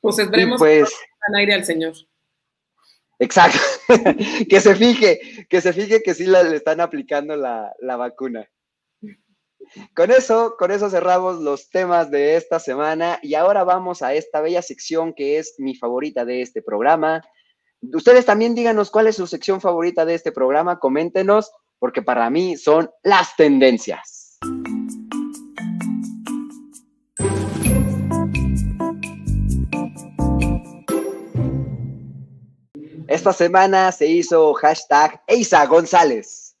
[0.00, 1.94] Pues esperemos pues, que aire al Señor.
[3.22, 3.58] Exacto,
[4.50, 8.48] que se fije, que se fije que sí le están aplicando la, vacuna.
[9.94, 14.40] Con eso, con eso cerramos los temas de esta semana y ahora vamos a esta
[14.40, 17.22] bella sección que es mi favorita de este programa.
[17.94, 22.56] Ustedes también díganos cuál es su sección favorita de este programa, coméntenos, porque para mí
[22.56, 24.38] son las tendencias.
[33.08, 36.56] Esta semana se hizo hashtag Eisa González.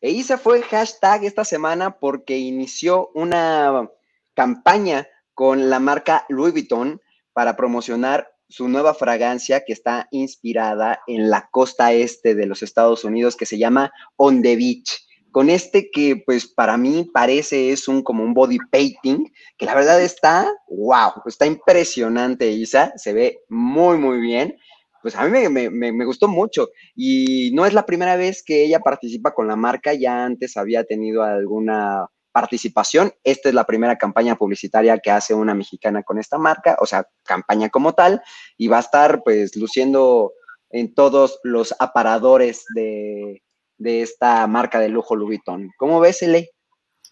[0.00, 3.90] Eisa fue hashtag esta semana porque inició una
[4.32, 7.02] campaña con la marca Louis Vuitton
[7.34, 13.04] para promocionar su nueva fragancia que está inspirada en la costa este de los Estados
[13.04, 15.06] Unidos que se llama On the Beach.
[15.30, 19.74] Con este que pues para mí parece es un como un body painting, que la
[19.74, 24.56] verdad está, wow, está impresionante Isa, se ve muy muy bien,
[25.02, 26.70] pues a mí me, me, gustó mucho.
[26.96, 30.84] Y no es la primera vez que ella participa con la marca, ya antes había
[30.84, 36.38] tenido alguna participación, esta es la primera campaña publicitaria que hace una mexicana con esta
[36.38, 38.22] marca, o sea, campaña como tal,
[38.56, 40.32] y va a estar pues luciendo
[40.70, 43.42] en todos los aparadores de,
[43.78, 45.70] de esta marca de lujo Louis Vuitton.
[45.78, 46.50] ¿Cómo ves, Ele?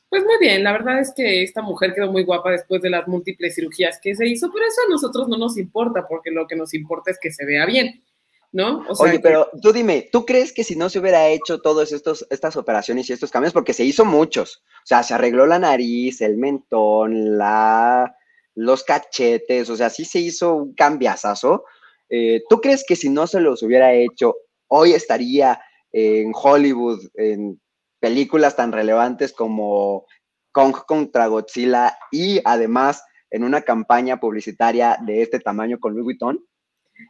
[0.09, 3.09] Pues muy bien, la verdad es que esta mujer quedó muy guapa después de las
[3.09, 6.55] múltiples cirugías que se hizo, pero eso a nosotros no nos importa, porque lo que
[6.55, 8.05] nos importa es que se vea bien,
[8.52, 8.85] ¿no?
[8.98, 13.09] Oye, pero tú dime, ¿tú crees que si no se hubiera hecho todas estas operaciones
[13.09, 17.38] y estos cambios, porque se hizo muchos, o sea, se arregló la nariz, el mentón,
[17.38, 18.16] la,
[18.54, 21.64] los cachetes, o sea, sí se hizo un cambiazazo,
[22.09, 24.37] eh, ¿tú crees que si no se los hubiera hecho,
[24.68, 25.61] hoy estaría
[25.92, 27.61] en Hollywood, en
[28.00, 30.06] películas tan relevantes como
[30.52, 36.44] Kong contra Godzilla y además en una campaña publicitaria de este tamaño con Louis Vuitton?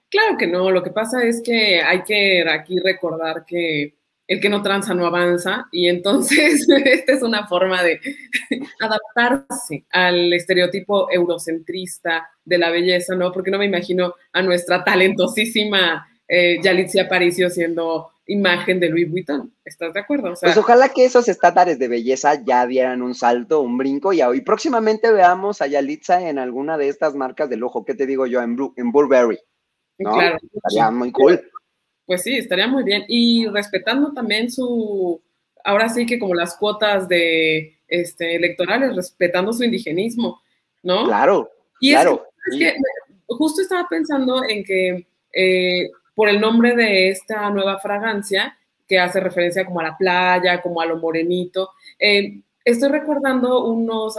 [0.09, 3.95] Claro que no, lo que pasa es que hay que aquí recordar que
[4.29, 8.01] el que no tranza no avanza y entonces esta es una forma de
[8.81, 13.33] adaptarse al estereotipo eurocentrista de la belleza, ¿no?
[13.33, 19.53] Porque no me imagino a nuestra talentosísima eh, Yalitza Aparicio siendo imagen de Louis Vuitton.
[19.65, 20.35] ¿Estás de acuerdo?
[20.41, 24.41] pues ojalá que esos estándares de belleza ya dieran un salto, un brinco y, hoy
[24.41, 27.85] próximamente veamos a Yalitza en alguna de estas marcas de lujo.
[27.85, 28.43] ¿Qué te digo yo?
[28.43, 29.39] En, en Burberry.
[29.99, 30.39] Claro.
[30.55, 31.41] Estaría muy cool.
[32.07, 33.05] Pues sí, estaría muy bien.
[33.09, 35.21] Y respetando también su,
[35.65, 40.41] ahora sí que como las cuotas de este, electorales, respetando su indigenismo,
[40.83, 41.07] ¿no?
[41.07, 42.27] Claro, y claro.
[42.51, 42.75] Es que,
[43.27, 48.57] justo estaba pensando en que eh, por el nombre de esta nueva fragancia
[48.87, 51.71] que hace referencia como a la playa, como a lo morenito.
[51.99, 54.15] Eh, estoy recordando unos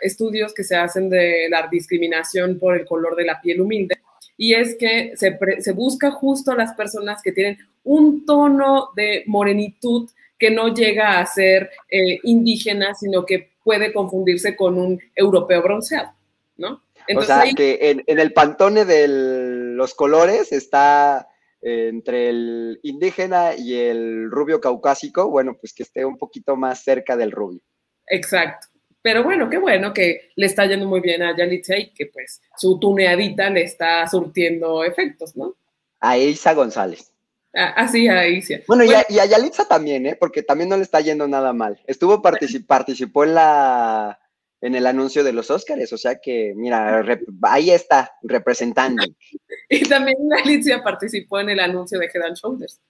[0.00, 4.02] estudios que se hacen de la discriminación por el color de la piel humilde
[4.36, 10.10] y es que se, busca justo a las personas que tienen un tono de morenitud
[10.38, 16.12] que no llega a ser eh, indígena, sino que puede confundirse con un europeo bronceado,
[16.56, 16.82] ¿no?
[17.16, 21.28] o sea, que en, el pantone de los colores está
[21.60, 26.82] eh, entre el indígena y el rubio caucásico, bueno, pues que esté un poquito más
[26.82, 27.60] cerca del rubio.
[28.06, 28.68] Exacto.
[29.02, 32.40] Pero bueno, qué bueno que le está yendo muy bien a Yalitza y que pues
[32.56, 35.56] su tuneadita le está surtiendo efectos, ¿no?
[36.00, 37.12] A Isa González.
[37.52, 38.54] Así, ah, ah, a Isa.
[38.66, 40.16] Bueno, Y, a, y, a, Yalitza también, ¿eh?
[40.18, 41.78] Porque también no le está yendo nada mal.
[41.86, 44.18] Estuvo, participó en la
[44.62, 47.04] en el anuncio de los Óscares, o sea que, mira,
[47.42, 49.02] ahí está, representando.
[49.68, 52.80] y también Alicia participó en el anuncio de Head and Shoulders.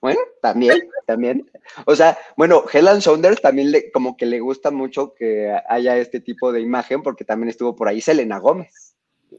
[0.00, 1.50] Bueno, también, también.
[1.84, 5.96] O sea, bueno, Head and Shoulders también le, como que le gusta mucho que haya
[5.96, 8.94] este tipo de imagen, porque también estuvo por ahí Selena Gómez.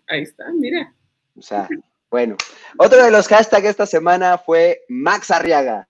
[0.07, 0.93] Ahí está, mira.
[1.37, 1.67] O sea,
[2.09, 2.35] bueno.
[2.77, 5.87] Otro de los hashtags esta semana fue Max Arriaga.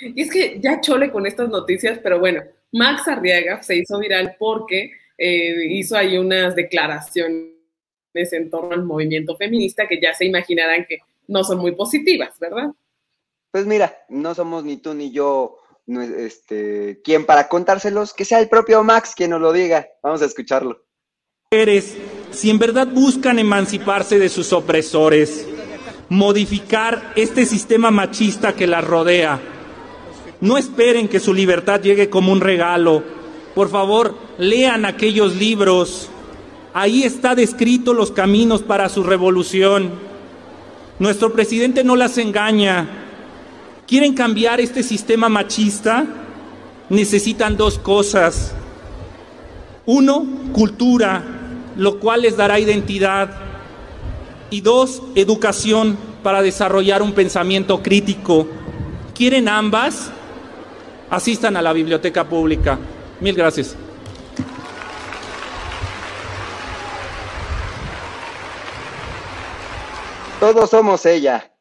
[0.00, 4.36] Y es que ya chole con estas noticias, pero bueno, Max Arriaga se hizo viral
[4.38, 7.52] porque eh, hizo ahí unas declaraciones
[8.14, 10.98] en torno al movimiento feminista que ya se imaginarán que
[11.28, 12.70] no son muy positivas, ¿verdad?
[13.50, 18.48] Pues mira, no somos ni tú ni yo este, quien para contárselos, que sea el
[18.48, 19.86] propio Max quien nos lo diga.
[20.02, 20.84] Vamos a escucharlo.
[22.32, 25.46] Si en verdad buscan emanciparse de sus opresores,
[26.08, 29.40] modificar este sistema machista que las rodea,
[30.40, 33.04] no esperen que su libertad llegue como un regalo.
[33.54, 36.10] Por favor, lean aquellos libros.
[36.72, 39.92] Ahí está descrito los caminos para su revolución.
[40.98, 42.86] Nuestro presidente no las engaña.
[43.86, 46.06] ¿Quieren cambiar este sistema machista?
[46.88, 48.54] Necesitan dos cosas.
[49.86, 51.22] Uno, cultura,
[51.76, 53.30] lo cual les dará identidad.
[54.50, 58.46] Y dos, educación para desarrollar un pensamiento crítico
[59.14, 60.10] ¿Quieren ambas?
[61.08, 62.76] Asistan a la biblioteca pública.
[63.20, 63.76] Mil gracias.
[70.44, 71.56] Todos somos ella.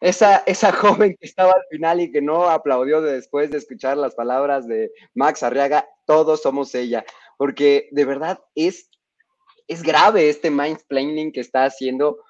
[0.00, 4.16] Esa, esa joven que estaba al final y que no aplaudió después de escuchar las
[4.16, 7.04] palabras de Max Arriaga, todos somos ella.
[7.38, 8.90] Porque de verdad es,
[9.68, 12.24] es grave este mindsplanning que está haciendo,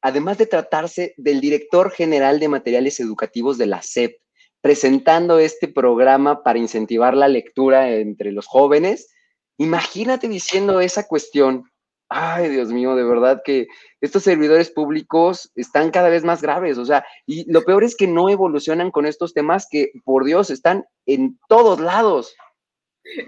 [0.00, 4.16] además de tratarse del director general de materiales educativos de la SEP,
[4.62, 9.12] presentando este programa para incentivar la lectura entre los jóvenes.
[9.58, 11.70] Imagínate diciendo esa cuestión
[12.08, 13.66] ay, Dios mío, de verdad que
[14.00, 18.06] estos servidores públicos están cada vez más graves, o sea, y lo peor es que
[18.06, 22.34] no evolucionan con estos temas que, por Dios, están en todos lados.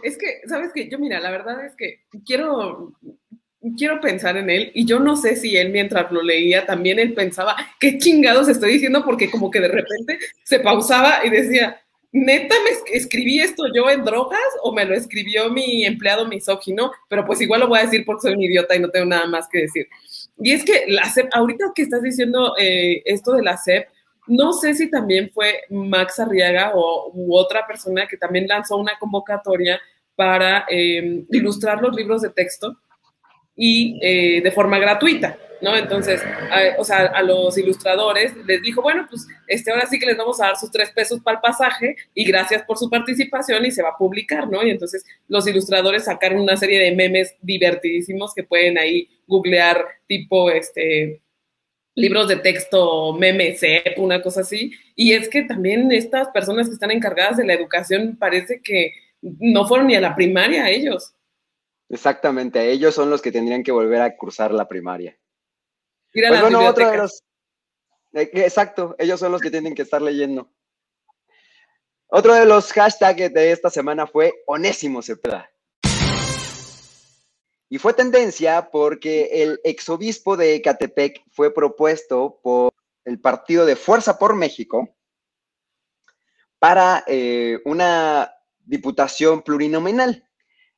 [0.03, 0.89] Es que, ¿sabes qué?
[0.89, 2.93] Yo, mira, la verdad es que quiero,
[3.77, 7.15] quiero pensar en él y yo no sé si él mientras lo leía también él
[7.15, 11.81] pensaba, qué chingados estoy diciendo, porque como que de repente se pausaba y decía,
[12.13, 17.25] neta me escribí esto yo en drogas o me lo escribió mi empleado misógino, pero
[17.25, 19.49] pues igual lo voy a decir porque soy un idiota y no tengo nada más
[19.49, 19.87] que decir.
[20.39, 23.89] Y es que la CEP, ahorita que estás diciendo eh, esto de la CEP,
[24.27, 29.81] no sé si también fue Max Arriaga o otra persona que también lanzó una convocatoria
[30.15, 32.77] para eh, ilustrar los libros de texto
[33.57, 35.39] y eh, de forma gratuita.
[35.61, 35.77] ¿No?
[35.77, 40.07] Entonces, a, o sea, a los ilustradores les dijo, bueno, pues este, ahora sí que
[40.07, 43.65] les vamos a dar sus tres pesos para el pasaje y gracias por su participación
[43.67, 44.63] y se va a publicar, ¿no?
[44.65, 50.51] Y entonces los ilustradores sacaron una serie de memes divertidísimos que pueden ahí googlear tipo,
[50.51, 51.23] este,
[51.95, 53.61] libros de texto, memes,
[53.97, 54.73] una cosa así.
[54.95, 59.67] Y es que también estas personas que están encargadas de la educación parece que no
[59.67, 61.15] fueron ni a la primaria ellos.
[61.89, 65.17] Exactamente, ellos son los que tendrían que volver a cursar la primaria.
[66.27, 67.23] Pues bueno, otro de los.
[68.15, 70.51] Eh, exacto, ellos son los que tienen que estar leyendo.
[72.09, 75.51] Otro de los hashtags de esta semana fue Onésimo Cepeda.
[77.71, 82.73] Y fue tendencia porque el exobispo de Ecatepec fue propuesto por
[83.05, 84.97] el partido de Fuerza por México
[86.59, 88.33] para eh, una
[88.65, 90.27] diputación plurinominal.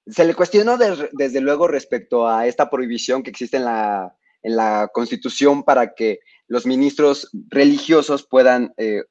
[0.06, 4.88] Se le cuestionó desde luego respecto a esta prohibición que existe en la en la
[4.92, 9.02] Constitución para que los ministros religiosos puedan eh,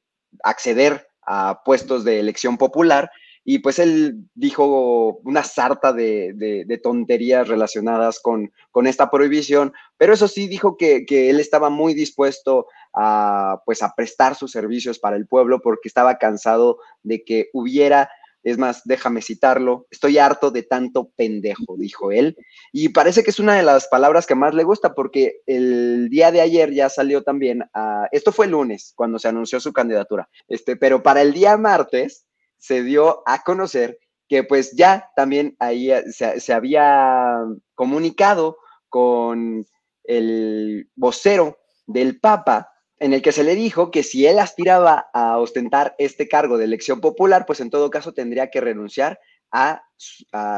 [0.44, 3.10] acceder a puestos de elección popular.
[3.46, 10.28] Y pues él dijo una sarta de, tonterías relacionadas con, con, esta prohibición, pero eso
[10.28, 15.16] sí dijo que, que, él estaba muy dispuesto a, pues, a prestar sus servicios para
[15.16, 18.10] el pueblo porque estaba cansado de que hubiera
[18.44, 22.38] es más, déjame citarlo, estoy harto de tanto pendejo, dijo él.
[22.72, 26.32] Y parece que es una de las palabras que más le gusta porque el día
[26.32, 30.30] de ayer ya salió también, a, esto fue el lunes cuando se anunció su candidatura,
[30.48, 32.26] este, pero para el día martes
[32.58, 39.66] se dio a conocer que pues ya también ahí se, se había comunicado con
[40.04, 42.70] el vocero del Papa
[43.00, 46.66] en el que se le dijo que si él aspiraba a ostentar este cargo de
[46.66, 49.20] elección popular, pues en todo caso tendría que renunciar
[49.52, 49.84] a,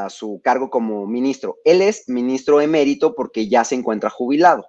[0.08, 1.56] su cargo como ministro.
[1.64, 4.68] Él es ministro emérito porque ya se encuentra jubilado.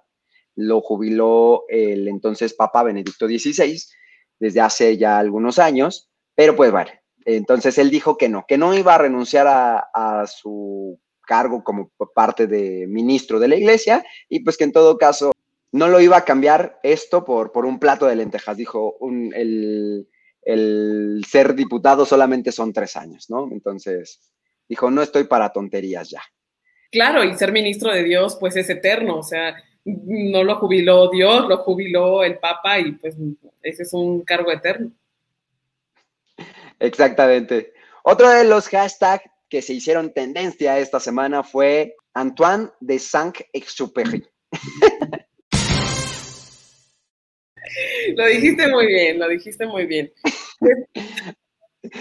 [0.56, 3.78] Lo jubiló el entonces Papa Benedicto XVI
[4.40, 7.02] desde hace ya algunos años, pero pues vale.
[7.24, 11.90] Entonces él dijo que no, que no iba a renunciar a, a su cargo como
[12.14, 15.33] parte de ministro de la iglesia y pues que en todo caso
[15.74, 18.56] no lo iba a cambiar esto por, por un plato de lentejas.
[18.56, 18.96] Dijo,
[19.34, 20.06] el,
[21.28, 23.48] ser diputado solamente son tres años, ¿no?
[23.50, 24.20] Entonces,
[24.68, 26.22] dijo, no estoy para tonterías ya.
[26.92, 31.48] Claro, y ser ministro de Dios, pues es eterno, o sea, no lo jubiló Dios,
[31.48, 33.16] lo jubiló el Papa y pues
[33.60, 34.92] ese es un cargo eterno.
[36.78, 37.72] Exactamente.
[38.04, 44.24] Otro de los hashtags que se hicieron tendencia esta semana fue Antoine de Saint-Exupéry.
[48.16, 50.12] lo dijiste muy bien, lo dijiste muy bien.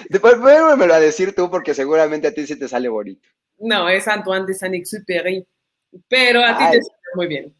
[0.10, 3.28] Después me lo a decir tú porque seguramente a ti sí te sale bonito.
[3.58, 5.46] No, es Antoine de Saint-Exupéry,
[6.08, 7.56] pero a ti te sale muy bien.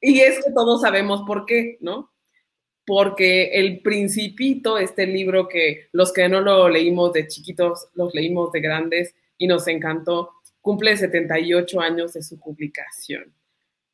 [0.00, 2.12] y es que todos sabemos por qué, ¿no?
[2.86, 8.52] Porque El Principito, este libro que los que no lo leímos de chiquitos, los leímos
[8.52, 10.30] de grandes y nos encantó,
[10.60, 13.34] cumple 78 años de su publicación.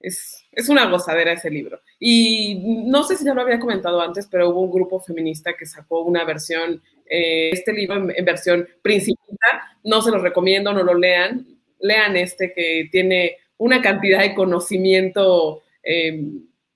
[0.01, 1.81] Es, es, una gozadera ese libro.
[1.99, 5.67] Y no sé si ya lo había comentado antes, pero hubo un grupo feminista que
[5.67, 9.79] sacó una versión, eh, este libro en, versión principita.
[9.85, 11.47] No se los recomiendo, no lo lean.
[11.81, 16.23] Lean este que tiene una cantidad de conocimiento eh,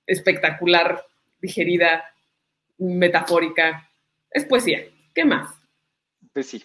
[0.06, 1.06] espectacular,
[1.40, 2.04] digerida
[2.78, 3.90] metafórica.
[4.30, 4.84] Es poesía.
[5.14, 5.54] ¿Qué más?
[6.32, 6.64] Pues sí,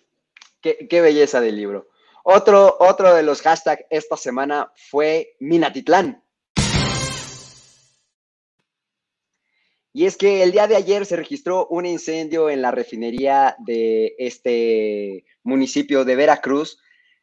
[0.61, 1.89] qué, qué belleza del libro.
[2.27, 6.23] Otro, otro de los hashtags esta semana fue Minatitlán.
[9.95, 14.13] Y es que el día de ayer se registró un incendio en la refinería de
[14.17, 16.81] este municipio de Veracruz,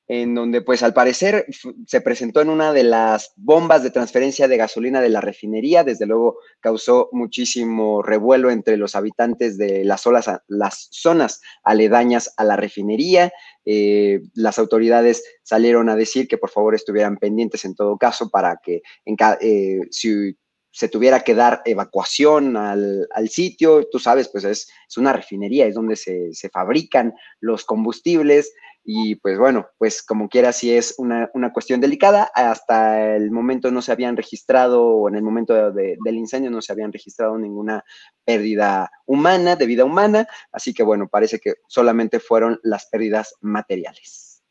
[0.09, 1.45] en donde pues al parecer
[1.87, 6.07] se presentó en una de las bombas de transferencia de gasolina de la refinería, desde
[6.07, 10.07] luego causó muchísimo revuelo entre los habitantes de las,
[10.49, 13.35] las zonas aledañas a la refinería.
[13.67, 18.59] Eh, las autoridades salieron a decir que por favor estuvieran pendientes en todo caso para
[18.65, 20.39] que en eh, si
[20.73, 25.97] se tuviera que dar evacuación al, sitio, tú sabes, pues es, una refinería, es donde
[25.97, 28.53] se, fabrican los combustibles
[28.85, 33.81] y pues bueno, pues como quiera, si es una, cuestión delicada, hasta el momento no
[33.81, 37.85] se habían registrado, o en el momento del incendio no se habían registrado ninguna
[38.25, 44.43] pérdida humana, de vida humana, así que bueno, parece que solamente fueron las pérdidas materiales.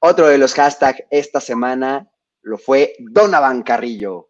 [0.00, 2.08] Otro de los hashtags esta semana
[2.42, 4.27] lo fue Donavan Carrillo.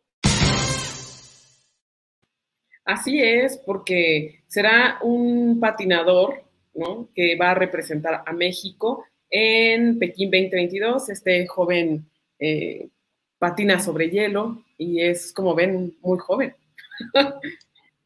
[2.88, 6.42] Así es, porque será un patinador
[6.74, 7.10] ¿no?
[7.14, 11.10] que va a representar a México en Pekín 2022.
[11.10, 12.08] Este joven
[12.38, 12.88] eh,
[13.38, 16.54] patina sobre hielo y es, como ven, muy joven.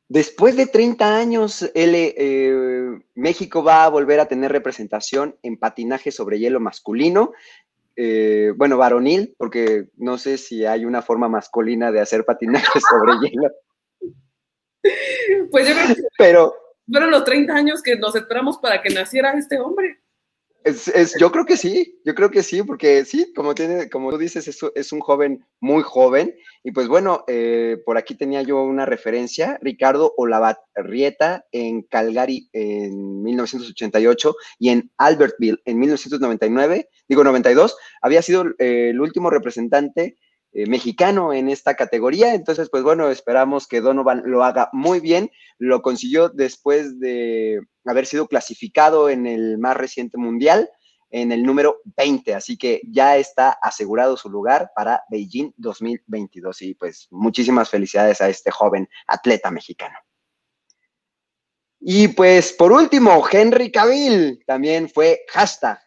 [0.09, 6.41] Después de 30 años, eh, México va a volver a tener representación en patinaje sobre
[6.41, 7.31] hielo masculino.
[7.95, 13.13] Eh, bueno, varonil, porque no sé si hay una forma masculina de hacer patinaje sobre
[13.21, 13.49] hielo.
[15.51, 16.55] Pues yo creo que Pero,
[16.91, 20.03] fueron los 30 años que nos esperamos para que naciera este hombre.
[20.65, 24.19] Es, yo creo que sí, yo creo que sí, porque sí, como, tiene, como tú
[24.19, 26.37] dices, es, es un joven muy joven.
[26.63, 33.23] Y pues bueno, eh, por aquí tenía yo una referencia, Ricardo Olavarrieta en Calgary en
[33.23, 40.17] 1988 y en Albertville en 1999, digo 92, había sido eh, el último representante
[40.55, 42.35] eh, mexicano en esta categoría.
[42.35, 45.31] Entonces, pues bueno, esperamos que Donovan lo haga muy bien.
[45.59, 50.69] Lo consiguió después de haber sido clasificado en el más reciente mundial,
[51.11, 52.35] en el número 20.
[52.35, 56.63] Así que ya está asegurado su lugar para Beijing 2022.
[56.63, 59.97] Y pues muchísimas felicidades a este joven atleta mexicano.
[61.81, 65.81] Y pues por último, Henry Cavill también fue hashtag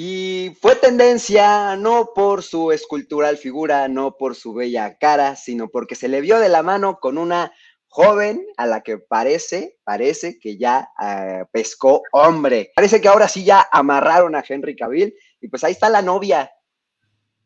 [0.00, 5.96] Y fue tendencia no por su escultural figura, no por su bella cara, sino porque
[5.96, 7.52] se le vio de la mano con una
[7.88, 12.70] joven a la que parece, parece que ya eh, pescó hombre.
[12.76, 16.48] Parece que ahora sí ya amarraron a Henry Cavill y pues ahí está la novia.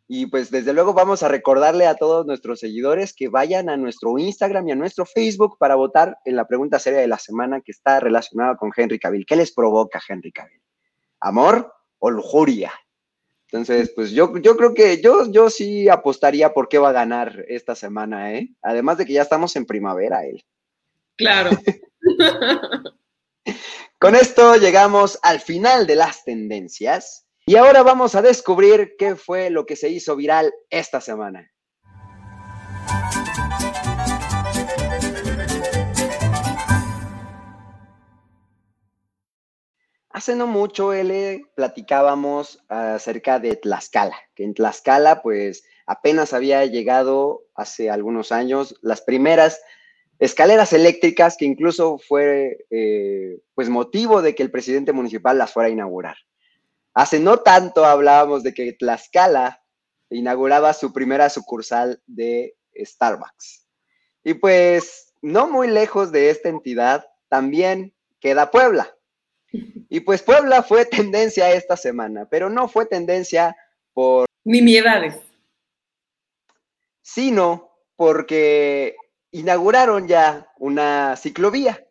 [0.07, 4.19] Y pues desde luego vamos a recordarle a todos nuestros seguidores que vayan a nuestro
[4.19, 7.73] Instagram y a nuestro Facebook para votar en la pregunta seria de la semana que
[7.73, 9.25] está relacionada con Henry Cavill.
[9.25, 10.61] ¿Qué les provoca Henry Cavill?
[11.19, 11.73] ¿Amor?
[12.03, 12.73] O lujuria.
[13.45, 17.45] Entonces, pues yo, yo creo que yo, yo sí apostaría por qué va a ganar
[17.49, 18.49] esta semana, ¿eh?
[18.61, 20.45] Además de que ya estamos en primavera, él.
[21.17, 21.51] Claro.
[24.01, 29.51] Con esto llegamos al final de las tendencias y ahora vamos a descubrir qué fue
[29.51, 31.52] lo que se hizo viral esta semana.
[40.13, 47.45] Hace no mucho, L, platicábamos acerca de Tlaxcala, que en Tlaxcala, pues apenas había llegado
[47.55, 49.63] hace algunos años las primeras
[50.19, 55.69] escaleras eléctricas, que incluso fue eh, pues motivo de que el presidente municipal las fuera
[55.69, 56.17] a inaugurar.
[56.93, 59.63] Hace no tanto hablábamos de que Tlaxcala
[60.11, 63.67] inauguraba su primera sucursal de Starbucks.
[64.25, 68.95] Y pues no muy lejos de esta entidad también queda Puebla
[69.53, 73.57] y pues Puebla fue tendencia esta semana, pero no fue tendencia
[73.93, 74.27] por...
[74.45, 75.17] Nimiedades.
[77.03, 78.97] Sino porque
[79.31, 81.87] inauguraron ya una ciclovía.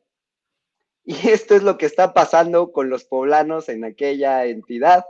[1.03, 5.05] Y esto es lo que está pasando con los poblanos en aquella entidad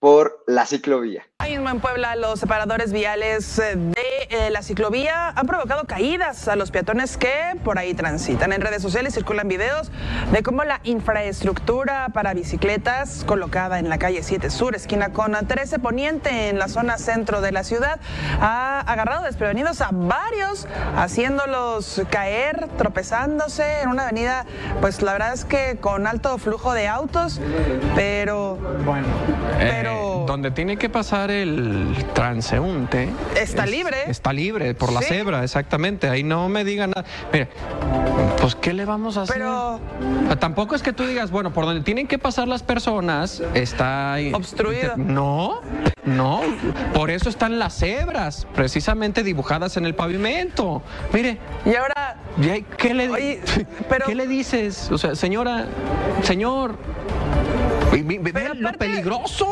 [0.00, 1.26] por la ciclovía.
[1.38, 6.48] Ahí mismo en Puebla, los separadores viales eh, de eh, la ciclovía han provocado caídas
[6.48, 7.32] a los peatones que
[7.64, 8.52] por ahí transitan.
[8.52, 9.90] En redes sociales circulan videos
[10.32, 15.78] de cómo la infraestructura para bicicletas colocada en la calle 7 Sur, esquina con 13
[15.78, 18.00] Poniente, en la zona centro de la ciudad,
[18.40, 24.46] ha agarrado desprevenidos a varios, haciéndolos caer, tropezándose en una avenida,
[24.80, 27.40] pues la verdad es que con alto flujo de autos,
[27.94, 28.56] pero...
[28.84, 29.06] Bueno,
[29.58, 29.89] pero
[30.30, 33.08] donde tiene que pasar el transeúnte.
[33.36, 33.96] Está es- libre.
[34.06, 35.08] Está libre, por la Sí.
[35.08, 36.08] cebra, exactamente.
[36.08, 37.04] Ahí no me digan nada.
[37.32, 37.48] Mire,
[38.40, 39.36] pues, ¿qué le vamos a hacer?
[39.36, 39.80] Pero
[40.28, 44.14] sea, Tampoco es que tú digas, bueno, por donde tienen que pasar las personas está
[44.14, 44.96] ahí- Obstruido.
[44.96, 45.60] No,
[46.04, 46.40] no.
[46.94, 50.82] Por eso están las cebras, precisamente dibujadas en el pavimento.
[51.12, 53.40] Mire, y ahora ¿y ahí ¿qué le, Oye,
[53.88, 54.90] pero- ¿qué le dices?
[54.92, 55.66] O sea, señora,
[56.22, 56.76] señor,
[57.90, 59.46] ve- ve- lo peligroso.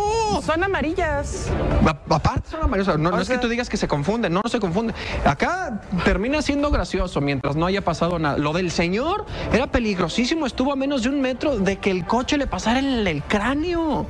[0.45, 1.49] son amarillas.
[1.85, 4.61] A- Aparte son sea, no, es que tú digas que se confunden, no, no se
[4.61, 4.95] confunden.
[5.25, 8.39] Acá termina siendo gracioso mientras no haya pasado nada.
[8.39, 12.37] Lo del señor era peligrosísimo, estuvo a menos de un metro de que el coche
[12.37, 14.07] le pasara en el, cráneo.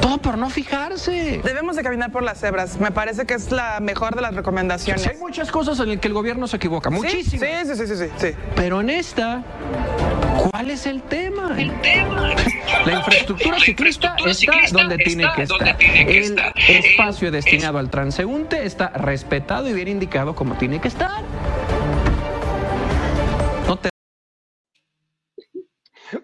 [0.00, 1.40] Todo por no fijarse.
[1.44, 2.78] Debemos de caminar por las cebras.
[2.80, 5.02] Me parece que es la mejor de las recomendaciones.
[5.02, 7.48] Sí, hay muchas cosas en las que el gobierno se equivoca, muchísimas.
[7.48, 8.28] Sí, sí, sí, sí, sí, sí.
[8.54, 9.42] Pero en esta,
[10.50, 11.56] ¿cuál es el tema?
[12.86, 15.76] La infraestructura ciclista está donde tiene que estar.
[15.80, 16.38] El
[16.68, 21.22] espacio destinado al transeúnte está respetado y bien indicado como tiene que estar.
[23.66, 23.90] No te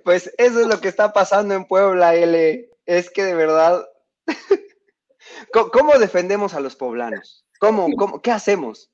[0.04, 2.68] Pues eso es lo que está pasando en Puebla, L.
[2.86, 3.84] Es que de verdad,
[5.52, 7.44] ¿cómo, cómo defendemos a los poblanos?
[7.58, 8.90] ¿Cómo, cómo, ¿Qué hacemos?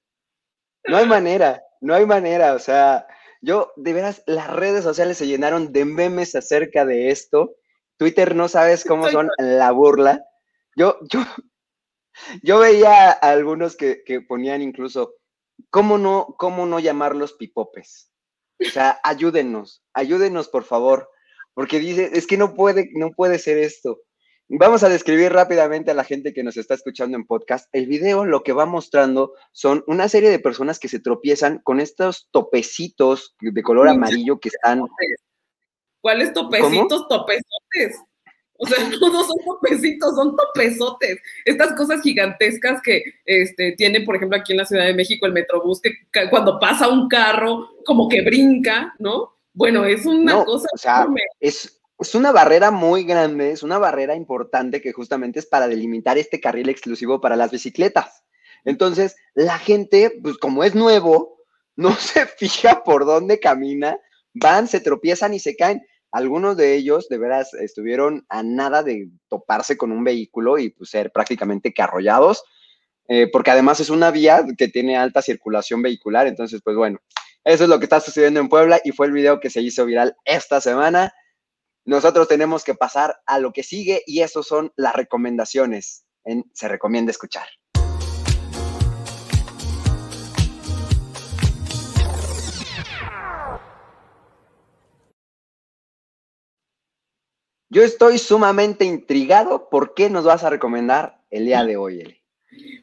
[0.87, 2.55] No hay manera, no hay manera.
[2.55, 3.07] O sea,
[3.41, 7.57] yo, de veras, las redes sociales se llenaron de memes acerca de esto.
[7.97, 10.25] Twitter no sabes cómo son la burla.
[10.77, 11.21] Yo, yo,
[12.43, 15.15] yo veía a algunos que, que ponían incluso,
[15.71, 18.11] ¿cómo no, cómo no llamarlos pipopes?
[18.61, 21.09] O sea, ayúdenos, ayúdenos por favor,
[21.55, 24.01] porque dice, es que no puede, no puede ser esto.
[24.53, 27.69] Vamos a describir rápidamente a la gente que nos está escuchando en podcast.
[27.73, 31.79] El video lo que va mostrando son una serie de personas que se tropiezan con
[31.79, 34.83] estos topecitos de color amarillo que están.
[36.01, 38.01] ¿Cuáles topecitos, topezotes?
[38.59, 41.19] O sea, no, no son topecitos, son topezotes.
[41.45, 45.33] Estas cosas gigantescas que este, tiene, por ejemplo, aquí en la Ciudad de México el
[45.33, 45.93] Metrobús, que
[46.29, 49.33] cuando pasa un carro, como que brinca, ¿no?
[49.53, 51.21] Bueno, es una No, cosa o sea, enorme.
[51.39, 56.17] es, es una barrera muy grande, es una barrera importante que justamente es para delimitar
[56.19, 58.25] este carril exclusivo para las bicicletas.
[58.65, 61.39] Entonces, la gente, pues como es nuevo,
[61.77, 63.99] no se fija por dónde camina,
[64.35, 65.83] van, se tropiezan y se caen.
[66.13, 70.91] Algunos de ellos, de veras, estuvieron a nada de toparse con un vehículo y pues,
[70.91, 72.43] ser prácticamente que arrollados,
[73.07, 76.27] eh, porque además es una vía que tiene alta circulación vehicular.
[76.27, 76.99] Entonces, pues bueno,
[77.45, 79.85] eso es lo que está sucediendo en Puebla y fue el video que se hizo
[79.85, 81.15] viral esta semana.
[81.91, 86.69] Nosotros tenemos que pasar a lo que sigue y eso son las recomendaciones en Se
[86.69, 87.49] Recomienda Escuchar.
[97.69, 102.23] Yo estoy sumamente intrigado por qué nos vas a recomendar el día de hoy, Eli.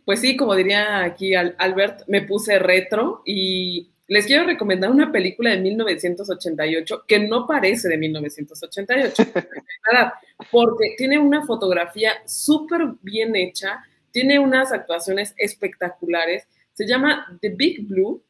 [0.03, 5.11] Pues sí, como diría aquí Al- Albert, me puse retro y les quiero recomendar una
[5.11, 10.13] película de 1988 que no parece de 1988, ¿verdad?
[10.51, 17.85] porque tiene una fotografía súper bien hecha, tiene unas actuaciones espectaculares, se llama The Big
[17.87, 18.23] Blue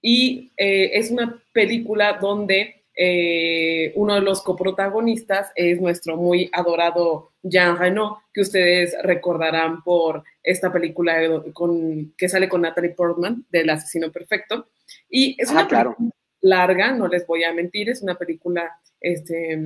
[0.00, 7.30] y eh, es una película donde eh, uno de los coprotagonistas es nuestro muy adorado
[7.44, 11.14] Jean Reno, que ustedes recordarán por esta película
[11.52, 14.66] con, que sale con Natalie Portman, del asesino perfecto.
[15.08, 15.94] Y es Ah, una claro.
[15.96, 18.68] película larga, no les voy a mentir, es una película
[19.00, 19.56] este,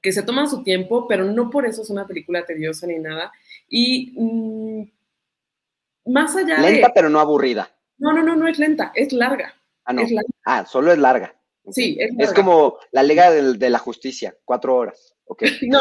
[0.00, 3.32] que se toma su tiempo, pero no por eso es una película tediosa ni nada.
[3.68, 6.92] Y mm, más allá Lenta, de...
[6.94, 7.70] pero no aburrida.
[7.98, 9.52] No, no, no, no es lenta, es larga.
[9.84, 10.02] Ah, no.
[10.02, 10.30] Es larga.
[10.44, 11.35] Ah, solo es larga.
[11.72, 15.14] Sí, es Es como la Liga del- de, la Justicia, cuatro horas.
[15.26, 15.42] Ok.
[15.68, 15.80] No,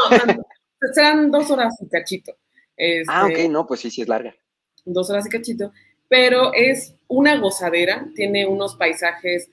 [0.93, 2.35] serán dos horas y cachito.
[2.75, 4.35] Este, Ah, ok, no, pues sí, sí es larga.
[4.83, 5.71] Dos horas y cachito.
[6.07, 9.49] Pero es una gozadera, tiene unos paisajes,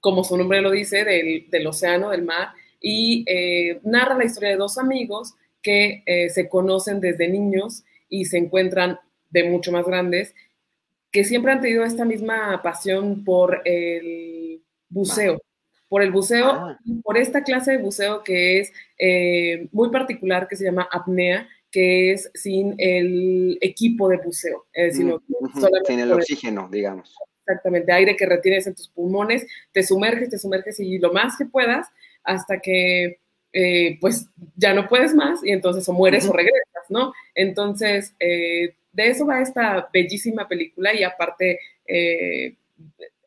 [0.00, 2.48] como su nombre lo dice, del, del océano, del mar,
[2.80, 8.24] y eh, narra la historia de dos amigos que eh, se conocen desde niños y
[8.24, 8.98] se encuentran
[9.30, 10.34] de mucho más grandes,
[11.12, 14.61] que siempre han tenido esta misma pasión por el
[14.92, 15.40] buceo,
[15.88, 16.78] por el buceo, Ah.
[17.02, 22.12] por esta clase de buceo que es eh, muy particular, que se llama apnea, que
[22.12, 25.22] es sin el equipo de buceo, eh, sino
[25.54, 27.14] solamente Sin el oxígeno, digamos.
[27.46, 31.46] exactamente, aire que retienes en tus pulmones, te sumerges, te sumerges y lo más que
[31.46, 31.88] puedas
[32.24, 33.18] hasta que
[33.54, 37.12] eh, pues ya no puedes más y entonces o mueres o regresas, ¿no?
[37.34, 42.56] Entonces, eh, de eso va esta bellísima película y aparte eh,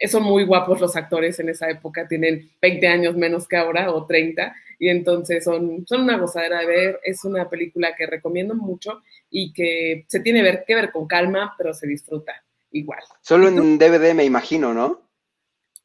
[0.07, 4.05] son muy guapos los actores en esa época, tienen 20 años menos que ahora o
[4.05, 9.01] 30, y entonces son, son una gozadera de ver, es una película que recomiendo mucho
[9.29, 13.01] y que se tiene ver, que ver con calma, pero se disfruta igual.
[13.21, 15.01] Solo en DVD me imagino, ¿no?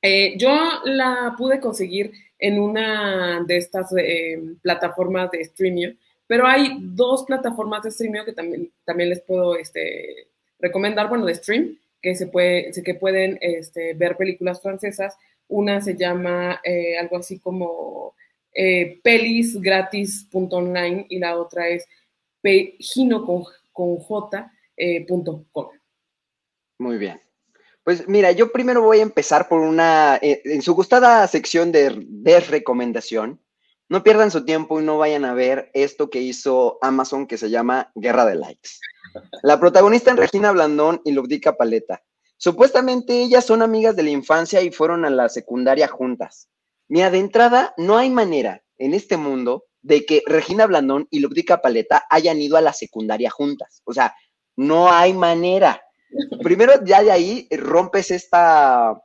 [0.02, 0.50] Eh, yo
[0.84, 5.94] la pude conseguir en una de estas eh, plataformas de streaming,
[6.26, 11.34] pero hay dos plataformas de streaming que también, también les puedo este, recomendar, bueno, de
[11.34, 15.16] stream, que, se puede, que pueden este, ver películas francesas.
[15.48, 18.14] Una se llama eh, algo así como
[19.02, 21.86] pelisgratis.online y la otra es
[22.42, 23.44] pegino con,
[26.78, 27.20] Muy bien.
[27.84, 32.04] Pues mira, yo primero voy a empezar por una, eh, en su gustada sección de,
[32.06, 33.40] de, recomendación,
[33.90, 37.50] no pierdan su tiempo y no vayan a ver esto que hizo Amazon que se
[37.50, 38.70] llama Guerra de Likes.
[39.42, 42.00] La protagonista es Regina Blandón y Ludica Paleta.
[42.36, 46.48] Supuestamente ellas son amigas de la infancia y fueron a la secundaria juntas.
[46.86, 51.60] Mira, de entrada, no hay manera en este mundo de que Regina Blandón y Ludica
[51.60, 53.82] Paleta hayan ido a la secundaria juntas.
[53.84, 54.14] O sea,
[54.54, 55.82] no hay manera.
[56.44, 59.02] Primero, ya de ahí rompes esta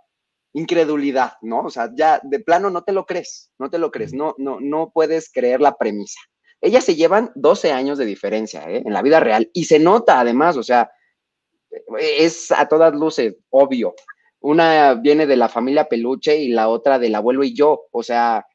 [0.56, 1.62] incredulidad, ¿no?
[1.62, 4.60] O sea, ya de plano no te lo crees, no te lo crees, no, no,
[4.62, 6.20] no puedes creer la premisa.
[6.62, 8.82] Ellas se llevan 12 años de diferencia ¿eh?
[8.86, 10.90] en la vida real y se nota además, o sea,
[12.00, 13.96] es a todas luces obvio.
[14.40, 18.46] Una viene de la familia Peluche y la otra del abuelo y yo, o sea,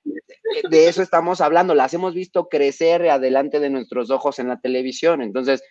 [0.70, 5.20] de eso estamos hablando, las hemos visto crecer adelante de nuestros ojos en la televisión,
[5.20, 5.62] entonces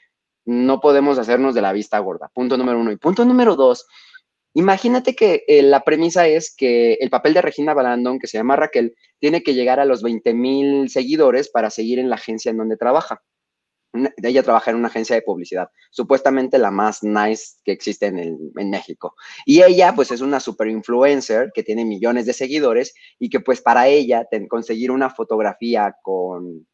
[0.46, 2.30] no podemos hacernos de la vista gorda.
[2.34, 2.92] Punto número uno.
[2.92, 3.88] Y punto número dos,
[4.54, 8.56] imagínate que eh, la premisa es que el papel de Regina Balandón, que se llama
[8.56, 12.58] Raquel, tiene que llegar a los 20 mil seguidores para seguir en la agencia en
[12.58, 13.22] donde trabaja.
[14.24, 18.18] ella trabaja en una agencia de publicidad, supuestamente la más nice que existe en,
[18.56, 19.16] en México.
[19.46, 23.62] Y ella, pues, es una super influencer que tiene millones de seguidores y que, pues,
[23.62, 26.68] para ella, conseguir una fotografía con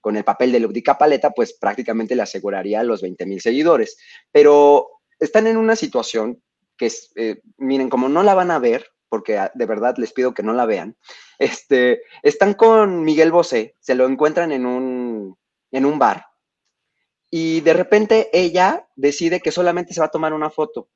[0.00, 3.98] con el papel de Ludica Paleta, pues prácticamente le aseguraría los 20 mil seguidores.
[4.30, 6.42] Pero están en una situación
[6.78, 10.32] que, eh, miren, como no la van a ver, porque ah, de verdad les pido
[10.32, 10.96] que no la vean,
[11.38, 15.36] este, están con Miguel Bosé, se lo encuentran en un,
[15.72, 16.24] en un bar
[17.30, 20.88] y de repente ella decide que solamente se va a tomar una foto.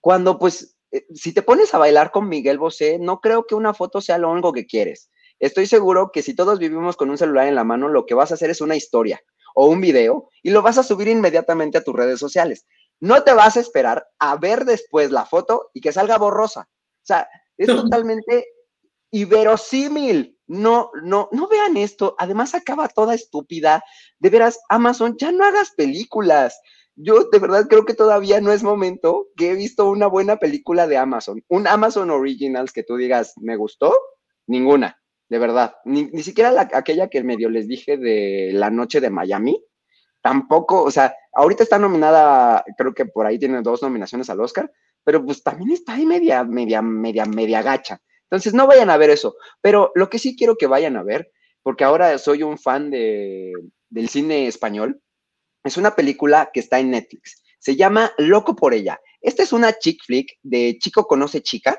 [0.00, 3.74] Cuando pues, eh, si te pones a bailar con Miguel Bosé, no creo que una
[3.74, 5.10] foto sea lo único que quieres
[5.40, 8.30] estoy seguro que si todos vivimos con un celular en la mano, lo que vas
[8.30, 9.20] a hacer es una historia
[9.54, 12.66] o un video y lo vas a subir inmediatamente a tus redes sociales.
[13.00, 16.68] No te vas a esperar a ver después la foto y que salga borrosa.
[16.70, 18.46] O sea, es totalmente
[19.10, 20.38] inverosímil.
[20.46, 22.14] No, no, no vean esto.
[22.18, 23.82] Además acaba toda estúpida.
[24.18, 26.60] De veras, Amazon, ya no hagas películas.
[26.94, 30.86] Yo de verdad creo que todavía no es momento que he visto una buena película
[30.86, 31.42] de Amazon.
[31.48, 33.96] Un Amazon Originals que tú digas, ¿me gustó?
[34.46, 35.76] Ninguna de verdad.
[35.84, 39.64] Ni, siquiera aquella que medio les dije de La Noche de Miami,
[40.20, 44.72] tampoco, o sea, ahorita está nominada, creo que por ahí tiene dos nominaciones al Oscar,
[45.04, 48.00] pero pues también está ahí media, media, media, media gacha.
[48.24, 51.30] Entonces no vayan a ver eso, pero lo que sí quiero que vayan a ver,
[51.62, 53.52] porque ahora soy un fan de,
[53.88, 55.00] del cine español,
[55.64, 57.42] es una película que está en Netflix.
[57.58, 59.00] Se llama Loco por ella.
[59.20, 61.78] Esta es una chick flick de chico conoce chica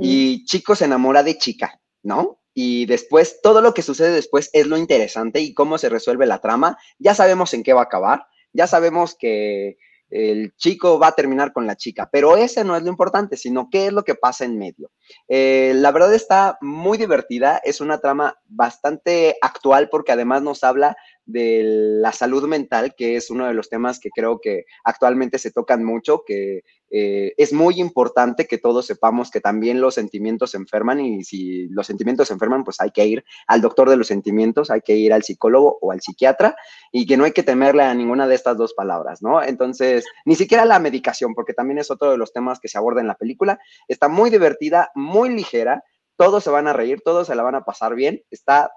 [0.00, 2.40] y chico se enamora de chica, ¿no?
[2.54, 6.40] y después todo lo que sucede después es lo interesante y cómo se resuelve la
[6.40, 6.76] trama.
[6.98, 9.78] Ya sabemos en qué va a acabar, ya sabemos que
[10.10, 13.68] el chico va a terminar con la chica, pero ese no es lo importante, sino
[13.70, 14.90] qué es lo que pasa en medio.
[15.28, 20.96] Eh, la verdad está muy divertida, es una trama bastante actual porque además nos habla
[21.30, 25.50] de la salud mental, que es uno de los temas que creo que actualmente se
[25.50, 30.56] tocan mucho, que eh, es muy importante que todos sepamos que también los sentimientos se
[30.56, 34.08] enferman y si los sentimientos se enferman, pues hay que ir al doctor de los
[34.08, 36.56] sentimientos, hay que ir al psicólogo o al psiquiatra
[36.90, 39.42] y que no hay que temerle a ninguna de estas dos palabras, ¿no?
[39.42, 43.00] Entonces, ni siquiera la medicación, porque también es otro de los temas que se aborda
[43.00, 43.60] en la película.
[43.86, 45.84] Está muy divertida, muy ligera,
[46.16, 48.70] todos se van a reír, todos se la van a pasar bien, está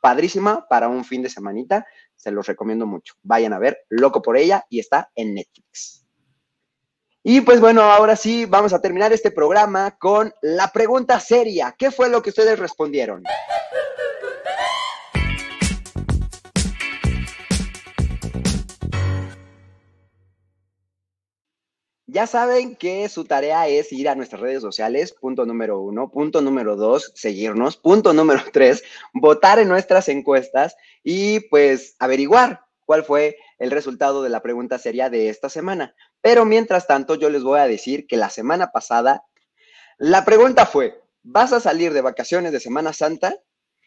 [0.00, 1.86] padrísima para un fin de semanita,
[2.16, 3.14] se los recomiendo mucho.
[3.22, 6.04] Vayan a ver Loco por ella y está en Netflix.
[7.22, 11.74] Y pues bueno, ahora sí, vamos a terminar este programa con la pregunta seria.
[11.76, 13.22] ¿Qué fue lo que ustedes respondieron?
[22.10, 26.40] Ya saben que su tarea es ir a nuestras redes sociales, punto número uno, punto
[26.40, 28.82] número dos, seguirnos, punto número tres,
[29.12, 35.10] votar en nuestras encuestas y pues averiguar cuál fue el resultado de la pregunta seria
[35.10, 35.94] de esta semana.
[36.22, 39.26] Pero mientras tanto, yo les voy a decir que la semana pasada
[39.98, 43.36] La pregunta fue, ¿vas a salir de vacaciones de Semana Santa?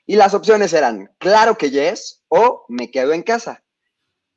[0.06, 3.64] Y las opciones eran, claro que yes o me quedo en casa.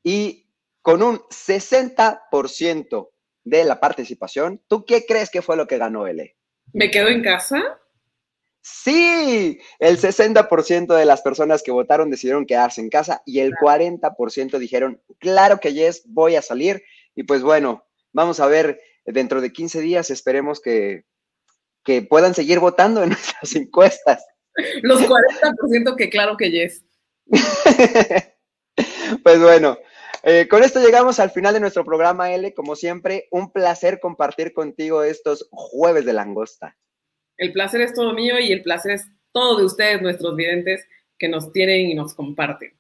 [0.03, 0.49] Y
[0.81, 3.11] con un 60%
[3.45, 6.35] de la participación, ¿tú qué crees que fue lo que ganó L?
[6.73, 7.63] ¿Me quedo en casa?
[8.63, 14.59] Sí, el 60% de las personas que votaron decidieron quedarse en casa y el 40%
[14.59, 16.83] dijeron, claro que yes, voy a salir.
[17.15, 21.05] Y pues bueno, vamos a ver dentro de 15 días, esperemos que,
[21.85, 24.25] que puedan seguir votando en nuestras encuestas.
[24.81, 26.85] Los 40% que claro que yes.
[29.23, 29.77] pues bueno,
[30.25, 32.53] eh, con esto llegamos al final de nuestro programa, L.
[32.55, 36.77] Como siempre, un placer compartir contigo estos jueves de langosta.
[37.37, 40.87] El placer es todo mío y el placer es todo de ustedes, nuestros videntes,
[41.19, 42.79] que nos tienen y nos comparten.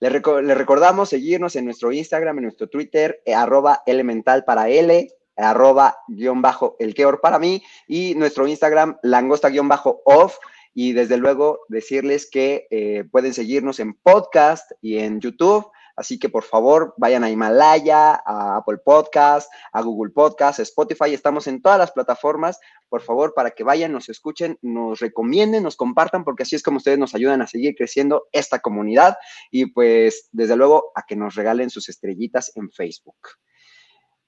[0.00, 5.96] Les, recordamos seguirnos en nuestro Instagram, en nuestro Twitter, eh, arroba elemental para L, arroba
[6.08, 10.36] guion bajo el keor para mí y nuestro Instagram langosta guion bajo off
[10.74, 16.28] y desde luego decirles que eh, pueden seguirnos en podcast y en YouTube Así que
[16.28, 21.14] por favor vayan a Himalaya, a Apple Podcast, a Google Podcast, a Spotify.
[21.14, 22.58] Estamos en todas las plataformas.
[22.88, 26.78] Por favor, para que vayan, nos escuchen, nos recomienden, nos compartan, porque así es como
[26.78, 29.16] ustedes nos ayudan a seguir creciendo esta comunidad.
[29.50, 33.28] Y pues, desde luego, a que nos regalen sus estrellitas en Facebook.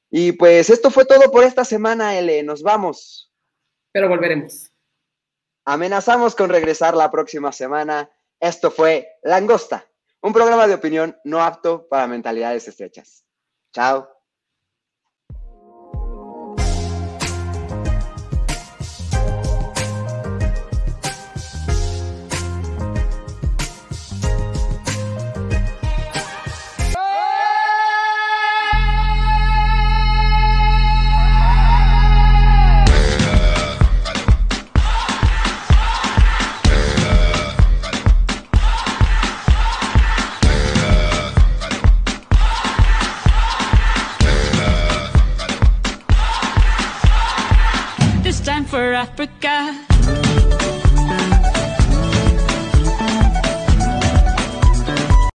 [0.08, 2.42] Y pues esto fue todo por esta semana, L.
[2.44, 3.32] Nos vamos.
[3.92, 4.70] Pero volveremos.
[5.64, 8.08] Amenazamos con regresar la próxima semana.
[8.38, 9.84] Esto fue Langosta
[10.26, 13.24] un programa de opinión no apto para mentalidades estrechas.
[13.72, 14.15] Chao.